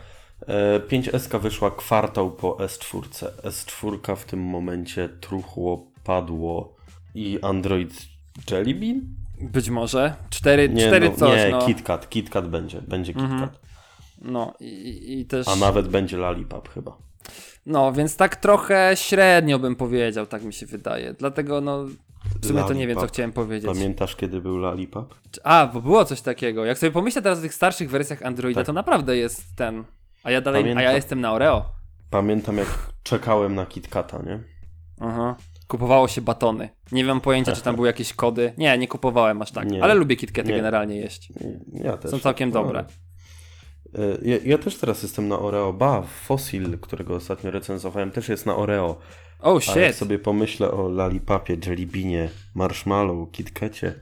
[0.90, 3.02] 5S e, wyszła kwartał po S4.
[3.44, 6.76] S4 w tym momencie truchło, padło
[7.16, 7.94] i Android
[8.52, 9.02] Jelly Bean?
[9.42, 10.16] Być może.
[10.30, 11.38] 4, nie, 4 no, coś.
[11.38, 11.66] Nie, no.
[11.66, 12.10] KitKat.
[12.10, 12.82] KitKat będzie.
[12.82, 13.32] Będzie KitKat.
[13.32, 13.50] Mhm.
[14.22, 15.48] No i, i też.
[15.48, 16.98] A nawet będzie Lollipop chyba.
[17.66, 21.14] No, więc tak trochę średnio bym powiedział, tak mi się wydaje.
[21.14, 21.86] Dlatego no.
[22.42, 23.72] W sumie to nie wiem, co chciałem powiedzieć.
[23.74, 25.16] Pamiętasz, kiedy był Lollipop?
[25.44, 26.66] A, bo było coś takiego.
[26.66, 28.66] Jak sobie pomyślę teraz o tych starszych wersjach Androida, tak.
[28.66, 29.84] to naprawdę jest ten.
[30.26, 31.66] A ja dalej, Pamiętam, a ja jestem na Oreo.
[32.10, 32.68] Pamiętam jak
[33.04, 34.40] czekałem na KitKata, nie?
[35.00, 35.36] Aha.
[35.68, 36.70] Kupowało się batony.
[36.92, 38.54] Nie mam pojęcia, czy tam były jakieś kody.
[38.58, 39.70] Nie, nie kupowałem aż tak.
[39.70, 39.84] Nie.
[39.84, 40.56] Ale lubię KitKaty nie.
[40.56, 41.34] generalnie jeść.
[41.74, 42.12] Ja też.
[42.12, 42.64] Są całkiem no.
[42.64, 42.80] dobre.
[42.80, 45.74] E, ja, ja, też teraz jestem na Oreo.
[45.74, 48.98] Ba, Fossil, którego ostatnio recenzowałem, też jest na Oreo.
[49.40, 49.78] Oh shit.
[49.78, 53.94] A jak sobie pomyślę o Lollipopie, Jellybeanie, Marshmallow, KitKacie,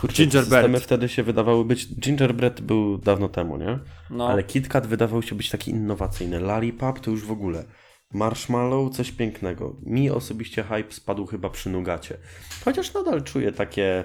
[0.00, 1.94] Kurczę, systemy wtedy się wydawały być...
[1.94, 3.78] Gingerbread był dawno temu, nie?
[4.10, 4.28] No.
[4.28, 6.40] Ale KitKat wydawał się być taki innowacyjny.
[6.40, 7.64] Lollipop to już w ogóle.
[8.12, 9.76] Marshmallow, coś pięknego.
[9.82, 12.16] Mi osobiście hype spadł chyba przy Nugacie.
[12.64, 14.04] Chociaż nadal czuję takie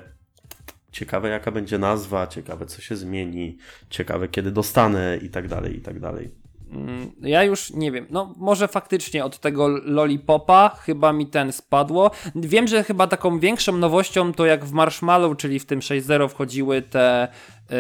[0.92, 3.58] ciekawe jaka będzie nazwa, ciekawe co się zmieni,
[3.90, 6.45] ciekawe kiedy dostanę i tak dalej, i tak dalej.
[6.72, 12.12] Mm, ja już nie wiem, no może faktycznie od tego Lollipopa chyba mi ten spadło.
[12.36, 16.82] Wiem, że chyba taką większą nowością to jak w Marshmallow, czyli w tym 6.0 wchodziły
[16.82, 17.28] te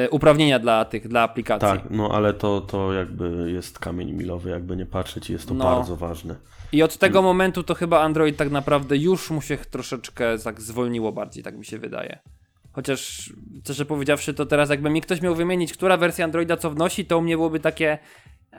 [0.05, 1.67] y, uprawnienia dla tych, dla aplikacji.
[1.67, 5.63] Tak, no ale to, to jakby jest kamień milowy, jakby nie patrzeć jest to no.
[5.63, 6.35] bardzo ważne.
[6.71, 11.11] I od tego momentu to chyba Android tak naprawdę już mu się troszeczkę tak zwolniło
[11.11, 12.19] bardziej, tak mi się wydaje.
[12.75, 17.05] Chociaż, szczerze powiedziawszy, to teraz jakby mi ktoś miał wymienić, która wersja Androida co wnosi,
[17.05, 17.97] to u mnie byłoby takie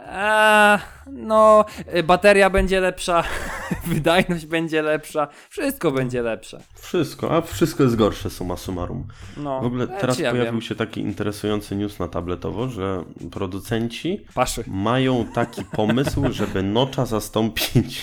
[0.05, 1.65] Eee, no,
[2.05, 3.25] bateria będzie lepsza,
[3.87, 6.61] wydajność będzie lepsza, wszystko będzie lepsze.
[6.75, 9.07] Wszystko, a wszystko jest gorsze summa summarum.
[9.37, 10.63] No, w ogóle teraz ja pojawił wiem.
[10.63, 14.65] się taki interesujący news na tabletowo, że producenci Paszy.
[14.67, 18.03] mają taki pomysł, żeby nocza zastąpić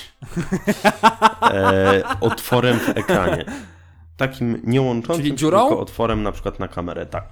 [1.41, 3.45] e, otworem w ekranie.
[4.17, 5.59] Takim niełączącym, Czyli dziurą?
[5.67, 7.25] tylko otworem na przykład na kamerę, tak.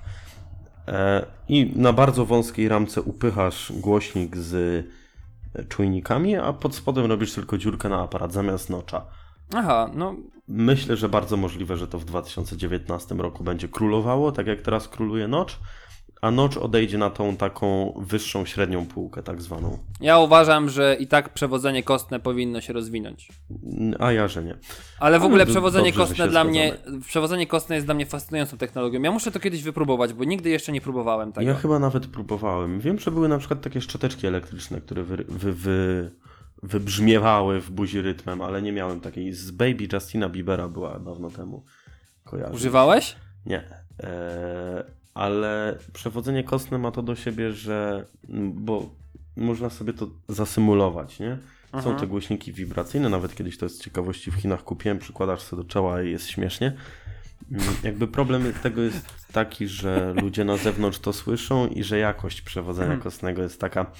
[0.87, 4.85] E, I na bardzo wąskiej ramce upychasz głośnik z
[5.69, 9.05] czujnikami, a pod spodem robisz tylko dziurkę na aparat zamiast nocza.
[9.55, 10.15] Aha, no.
[10.47, 15.27] Myślę, że bardzo możliwe, że to w 2019 roku będzie królowało, tak jak teraz króluje
[15.27, 15.59] nocz,
[16.21, 19.77] a Notch odejdzie na tą taką wyższą, średnią półkę, tak zwaną.
[20.01, 23.31] Ja uważam, że i tak przewodzenie kostne powinno się rozwinąć.
[23.99, 24.57] A ja, że nie.
[24.99, 26.73] Ale w ogóle przewodzenie dobrze, kostne dla mnie,
[27.07, 29.01] przewodzenie kostne jest dla mnie fascynującą technologią.
[29.01, 31.47] Ja muszę to kiedyś wypróbować, bo nigdy jeszcze nie próbowałem tego.
[31.47, 32.79] Ja chyba nawet próbowałem.
[32.79, 36.11] Wiem, że były na przykład takie szczoteczki elektryczne, które wy, wy, wy
[36.63, 39.33] wybrzmiewały w buzi rytmem, ale nie miałem takiej.
[39.33, 41.63] Z Baby Justina Biebera była dawno temu.
[42.23, 42.53] Kojarzę.
[42.53, 43.15] Używałeś?
[43.45, 43.63] Nie.
[43.99, 48.05] Eee, ale przewodzenie kostne ma to do siebie, że
[48.53, 48.89] bo
[49.35, 51.37] można sobie to zasymulować, nie?
[51.71, 51.99] Są Aha.
[51.99, 56.03] te głośniki wibracyjne, nawet kiedyś to jest ciekawości w Chinach kupiłem, przykładasz sobie do czoła
[56.03, 56.73] i jest śmiesznie.
[57.51, 62.41] Mm, jakby problem tego jest taki, że ludzie na zewnątrz to słyszą i że jakość
[62.41, 63.03] przewodzenia hmm.
[63.03, 63.91] kostnego jest taka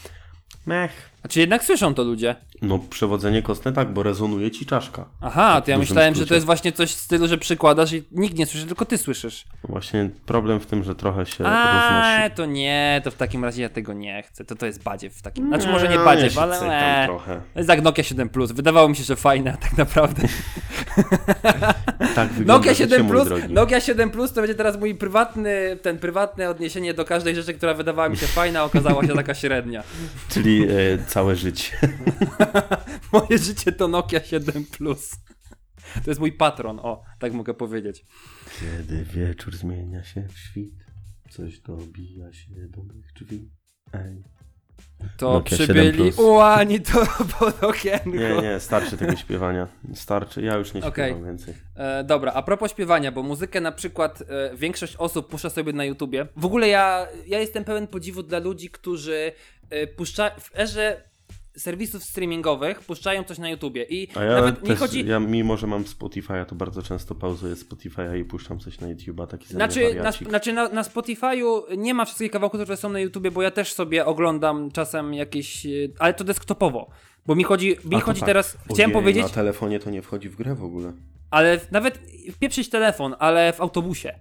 [0.66, 1.10] Mech.
[1.24, 2.36] A czy jednak słyszą to ludzie?
[2.62, 5.06] No, przewodzenie kostne tak, bo rezonuje ci czaszka.
[5.22, 6.26] Aha, to ja myślałem, skrócie.
[6.26, 8.98] że to jest właśnie coś w stylu, że przykładasz i nikt nie słyszy, tylko ty
[8.98, 9.46] słyszysz.
[9.64, 12.36] Właśnie problem w tym, że trochę się A, roznosi.
[12.36, 14.46] to nie, to w takim razie ja tego nie chcę.
[14.46, 15.48] To to jest badziew w takim...
[15.48, 16.60] Znaczy może nie badziew, ale...
[16.60, 17.42] Tam trochę.
[17.54, 18.52] To jest jak Nokia 7 Plus.
[18.52, 20.28] Wydawało mi się, że fajne, a tak naprawdę...
[22.16, 26.94] tak Nokia 7 Plus, Nokia 7 Plus to będzie teraz mój prywatny, ten prywatne odniesienie
[26.94, 29.84] do każdej rzeczy, która wydawała mi się fajna, okazała się taka średnia.
[30.30, 30.68] Czyli e,
[31.08, 31.72] całe życie.
[33.14, 35.12] Moje życie to Nokia 7 Plus.
[36.04, 38.06] To jest mój patron, o, tak mogę powiedzieć.
[38.60, 40.86] Kiedy wieczór zmienia się w świt,
[41.30, 43.52] coś dobija się do mych drzwi.
[43.94, 44.24] Ej.
[45.18, 47.06] To Nokia przybyli ułani to
[47.40, 48.10] pod okienko.
[48.10, 49.68] Nie, nie, starczy tego śpiewania.
[49.94, 51.26] Starczy, ja już nie śpiewam okay.
[51.26, 51.54] więcej.
[51.76, 55.86] E, dobra, a propos śpiewania, bo muzykę na przykład e, większość osób puszcza sobie na
[55.86, 56.28] YouTubie.
[56.36, 59.32] W ogóle ja, ja jestem pełen podziwu dla ludzi, którzy
[59.70, 61.11] e, puszczają w erze
[61.58, 65.06] serwisów streamingowych puszczają coś na YouTubie i A ja nawet nie chodzi...
[65.06, 69.28] Ja mimo, że mam Spotify'a, to bardzo często pauzuję Spotify'a i puszczam coś na YouTube'a,
[69.28, 73.32] taki Znaczy, na, znaczy na, na Spotify'u nie ma wszystkich kawałków, które są na YouTubie,
[73.32, 75.68] bo ja też sobie oglądam czasem jakieś,
[76.00, 76.90] ale to desktopowo.
[77.26, 78.28] Bo mi chodzi, mi chodzi tak.
[78.28, 79.24] teraz, Ojej, chciałem powiedzieć...
[79.24, 80.94] na telefonie to nie wchodzi w grę w ogóle.
[81.30, 82.00] Ale nawet
[82.40, 84.20] pieprzyć telefon, ale w autobusie.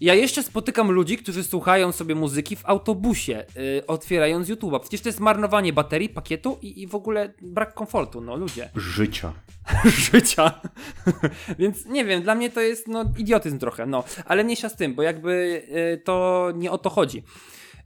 [0.00, 4.80] Ja jeszcze spotykam ludzi, którzy słuchają sobie muzyki w autobusie, yy, otwierając YouTube'a.
[4.80, 8.70] Przecież to jest marnowanie baterii, pakietu i, i w ogóle brak komfortu, no ludzie.
[8.76, 9.32] Życia.
[10.12, 10.60] Życia.
[11.58, 14.04] Więc nie wiem, dla mnie to jest no idiotyzm trochę, no.
[14.24, 17.22] Ale mniejsza z tym, bo jakby yy, to nie o to chodzi.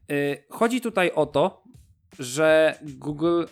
[0.09, 1.65] Yy, chodzi tutaj o to,
[2.19, 3.45] że Google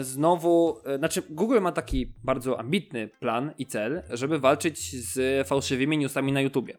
[0.00, 5.48] y, znowu, y, znaczy Google ma taki bardzo ambitny plan i cel, żeby walczyć z
[5.48, 6.78] fałszywymi newsami na YouTubie.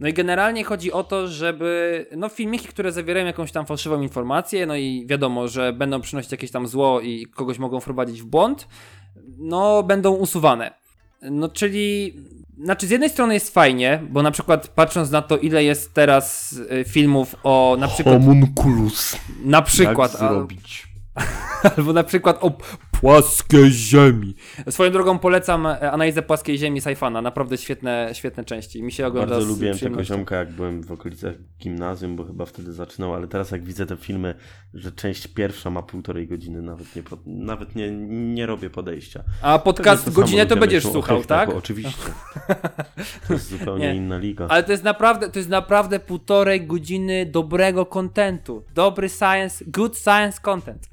[0.00, 4.66] No i generalnie chodzi o to, żeby no filmiki, które zawierają jakąś tam fałszywą informację,
[4.66, 8.68] no i wiadomo, że będą przynosić jakieś tam zło i kogoś mogą wprowadzić w błąd,
[9.38, 10.74] no będą usuwane.
[11.22, 12.14] No czyli
[12.58, 16.52] znaczy, z jednej strony jest fajnie, bo na przykład patrząc na to, ile jest teraz
[16.52, 18.14] y, filmów o na przykład.
[18.14, 19.16] Homunculus.
[19.44, 20.12] Na przykład.
[20.12, 20.88] Jak zrobić?
[21.76, 22.52] Albo na przykład o
[23.04, 24.34] płaskiej ziemi.
[24.70, 27.22] Swoją drogą polecam e, analizę płaskiej ziemi Saifana.
[27.22, 28.82] Naprawdę świetne, świetne części.
[28.82, 32.72] Mi się ogląda Bardzo lubiłem tego ziomka, jak byłem w okolicach gimnazjum, bo chyba wtedy
[32.72, 34.34] zaczynał, ale teraz jak widzę te filmy,
[34.74, 37.90] że część pierwsza ma półtorej godziny, nawet nie, nawet nie,
[38.34, 39.22] nie robię podejścia.
[39.42, 41.48] A podcast godzinę to będziesz słuchał, tak?
[41.48, 42.02] oczywiście.
[43.28, 43.94] To jest zupełnie nie.
[43.94, 44.46] inna liga.
[44.48, 48.64] Ale to jest naprawdę, to jest naprawdę półtorej godziny dobrego kontentu.
[48.74, 50.88] Dobry science, good science content.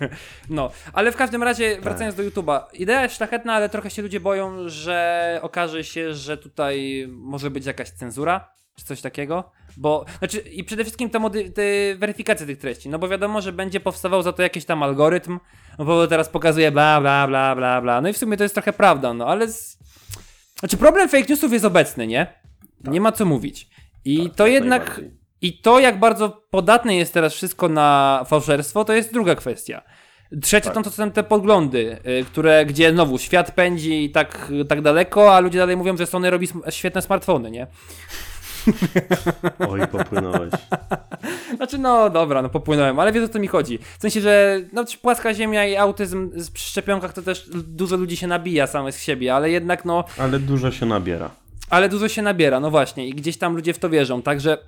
[0.50, 1.82] no, ale w każdym razie, tak.
[1.82, 6.38] wracając do YouTube'a, idea jest szlachetna, ale trochę się ludzie boją, że okaże się, że
[6.38, 9.52] tutaj może być jakaś cenzura, czy coś takiego.
[9.76, 11.62] Bo, znaczy, i przede wszystkim te, mody, te
[11.96, 15.38] weryfikacje tych treści, no bo wiadomo, że będzie powstawał za to jakiś tam algorytm,
[15.78, 18.00] no bo teraz pokazuje bla, bla, bla, bla, bla.
[18.00, 19.48] No i w sumie to jest trochę prawda, no ale.
[19.48, 19.78] Z...
[20.58, 22.26] Znaczy, problem fake newsów jest obecny, nie?
[22.84, 22.94] Tak.
[22.94, 23.68] Nie ma co mówić.
[24.04, 25.00] I tak, to jednak.
[25.40, 29.82] I to, jak bardzo podatne jest teraz wszystko na fałszerstwo, to jest druga kwestia.
[30.42, 30.84] Trzecie tak.
[30.84, 35.58] to są te podglądy, y, które, gdzie znowu świat pędzi tak, tak daleko, a ludzie
[35.58, 37.66] dalej mówią, że Sony robi świetne smartfony, nie?
[39.70, 40.52] Oj, popłynąłeś.
[41.56, 43.78] Znaczy, no dobra, no popłynąłem, ale wiesz o co mi chodzi.
[43.98, 48.26] W sensie, że no, płaska ziemia i autyzm w szczepionkach to też dużo ludzi się
[48.26, 50.04] nabija samych z siebie, ale jednak no...
[50.18, 51.30] Ale dużo się nabiera.
[51.70, 54.58] Ale dużo się nabiera, no właśnie, i gdzieś tam ludzie w to wierzą, także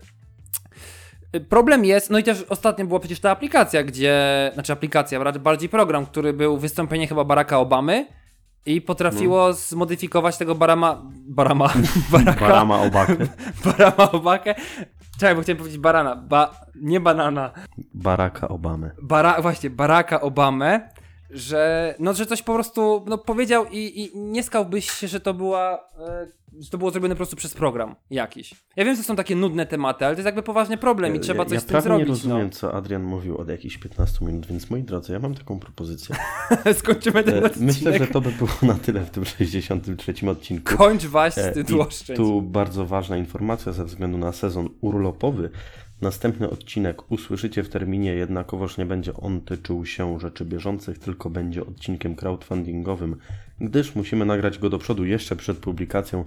[1.49, 4.17] Problem jest, no i też ostatnio była przecież ta aplikacja, gdzie,
[4.55, 8.07] znaczy aplikacja, bardziej program, który był wystąpienie chyba Baracka Obamy
[8.67, 9.53] i potrafiło no.
[9.53, 11.73] zmodyfikować tego Barama, Barama,
[12.13, 13.17] Baraka, Barama Obakę.
[13.65, 14.55] Barama Obakę.
[15.21, 17.51] Czekaj, bo chciałem powiedzieć Barana, ba, nie banana.
[17.95, 18.91] Baraka Obamy.
[19.03, 20.89] Bara, właśnie, Baraka Obamę
[21.31, 25.35] że, no, że coś po prostu no, powiedział i, i nie skałbyś się, że to
[25.35, 26.27] była, e,
[26.61, 28.55] że to było zrobione po prostu przez program jakiś.
[28.77, 31.43] Ja wiem, że są takie nudne tematy, ale to jest jakby poważny problem i trzeba
[31.43, 32.01] ja, coś ja z tym zrobić.
[32.01, 32.51] Ja nie rozumiem, no.
[32.53, 36.17] co Adrian mówił od jakichś 15 minut, więc moi drodzy, ja mam taką propozycję.
[36.81, 37.67] Skończymy ten E, odcinek.
[37.67, 40.77] Myślę, że to by było na tyle w tym 63 odcinku.
[40.77, 42.17] Kończ waść E, ty I tłoszczeć.
[42.17, 45.51] tu bardzo ważna informacja ze względu na sezon urlopowy.
[46.01, 51.63] Następny odcinek usłyszycie w terminie, jednakowoż nie będzie on tyczył się rzeczy bieżących, tylko będzie
[51.63, 53.17] odcinkiem crowdfundingowym,
[53.61, 56.25] gdyż musimy nagrać go do przodu jeszcze przed publikacją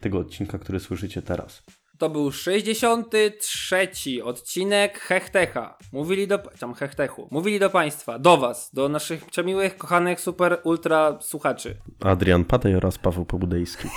[0.00, 1.62] tego odcinka, który słyszycie teraz.
[1.98, 3.88] To był 63
[4.24, 5.78] odcinek Hechtecha.
[5.92, 6.38] Mówili do.
[6.38, 7.28] Tam Hechtechu.
[7.30, 11.76] Mówili do Państwa, do Was, do naszych przemiłych, kochanych, super, ultra słuchaczy.
[12.00, 13.88] Adrian Patej oraz Paweł Pobudejski.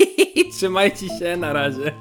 [0.56, 1.92] Trzymajcie się, na razie.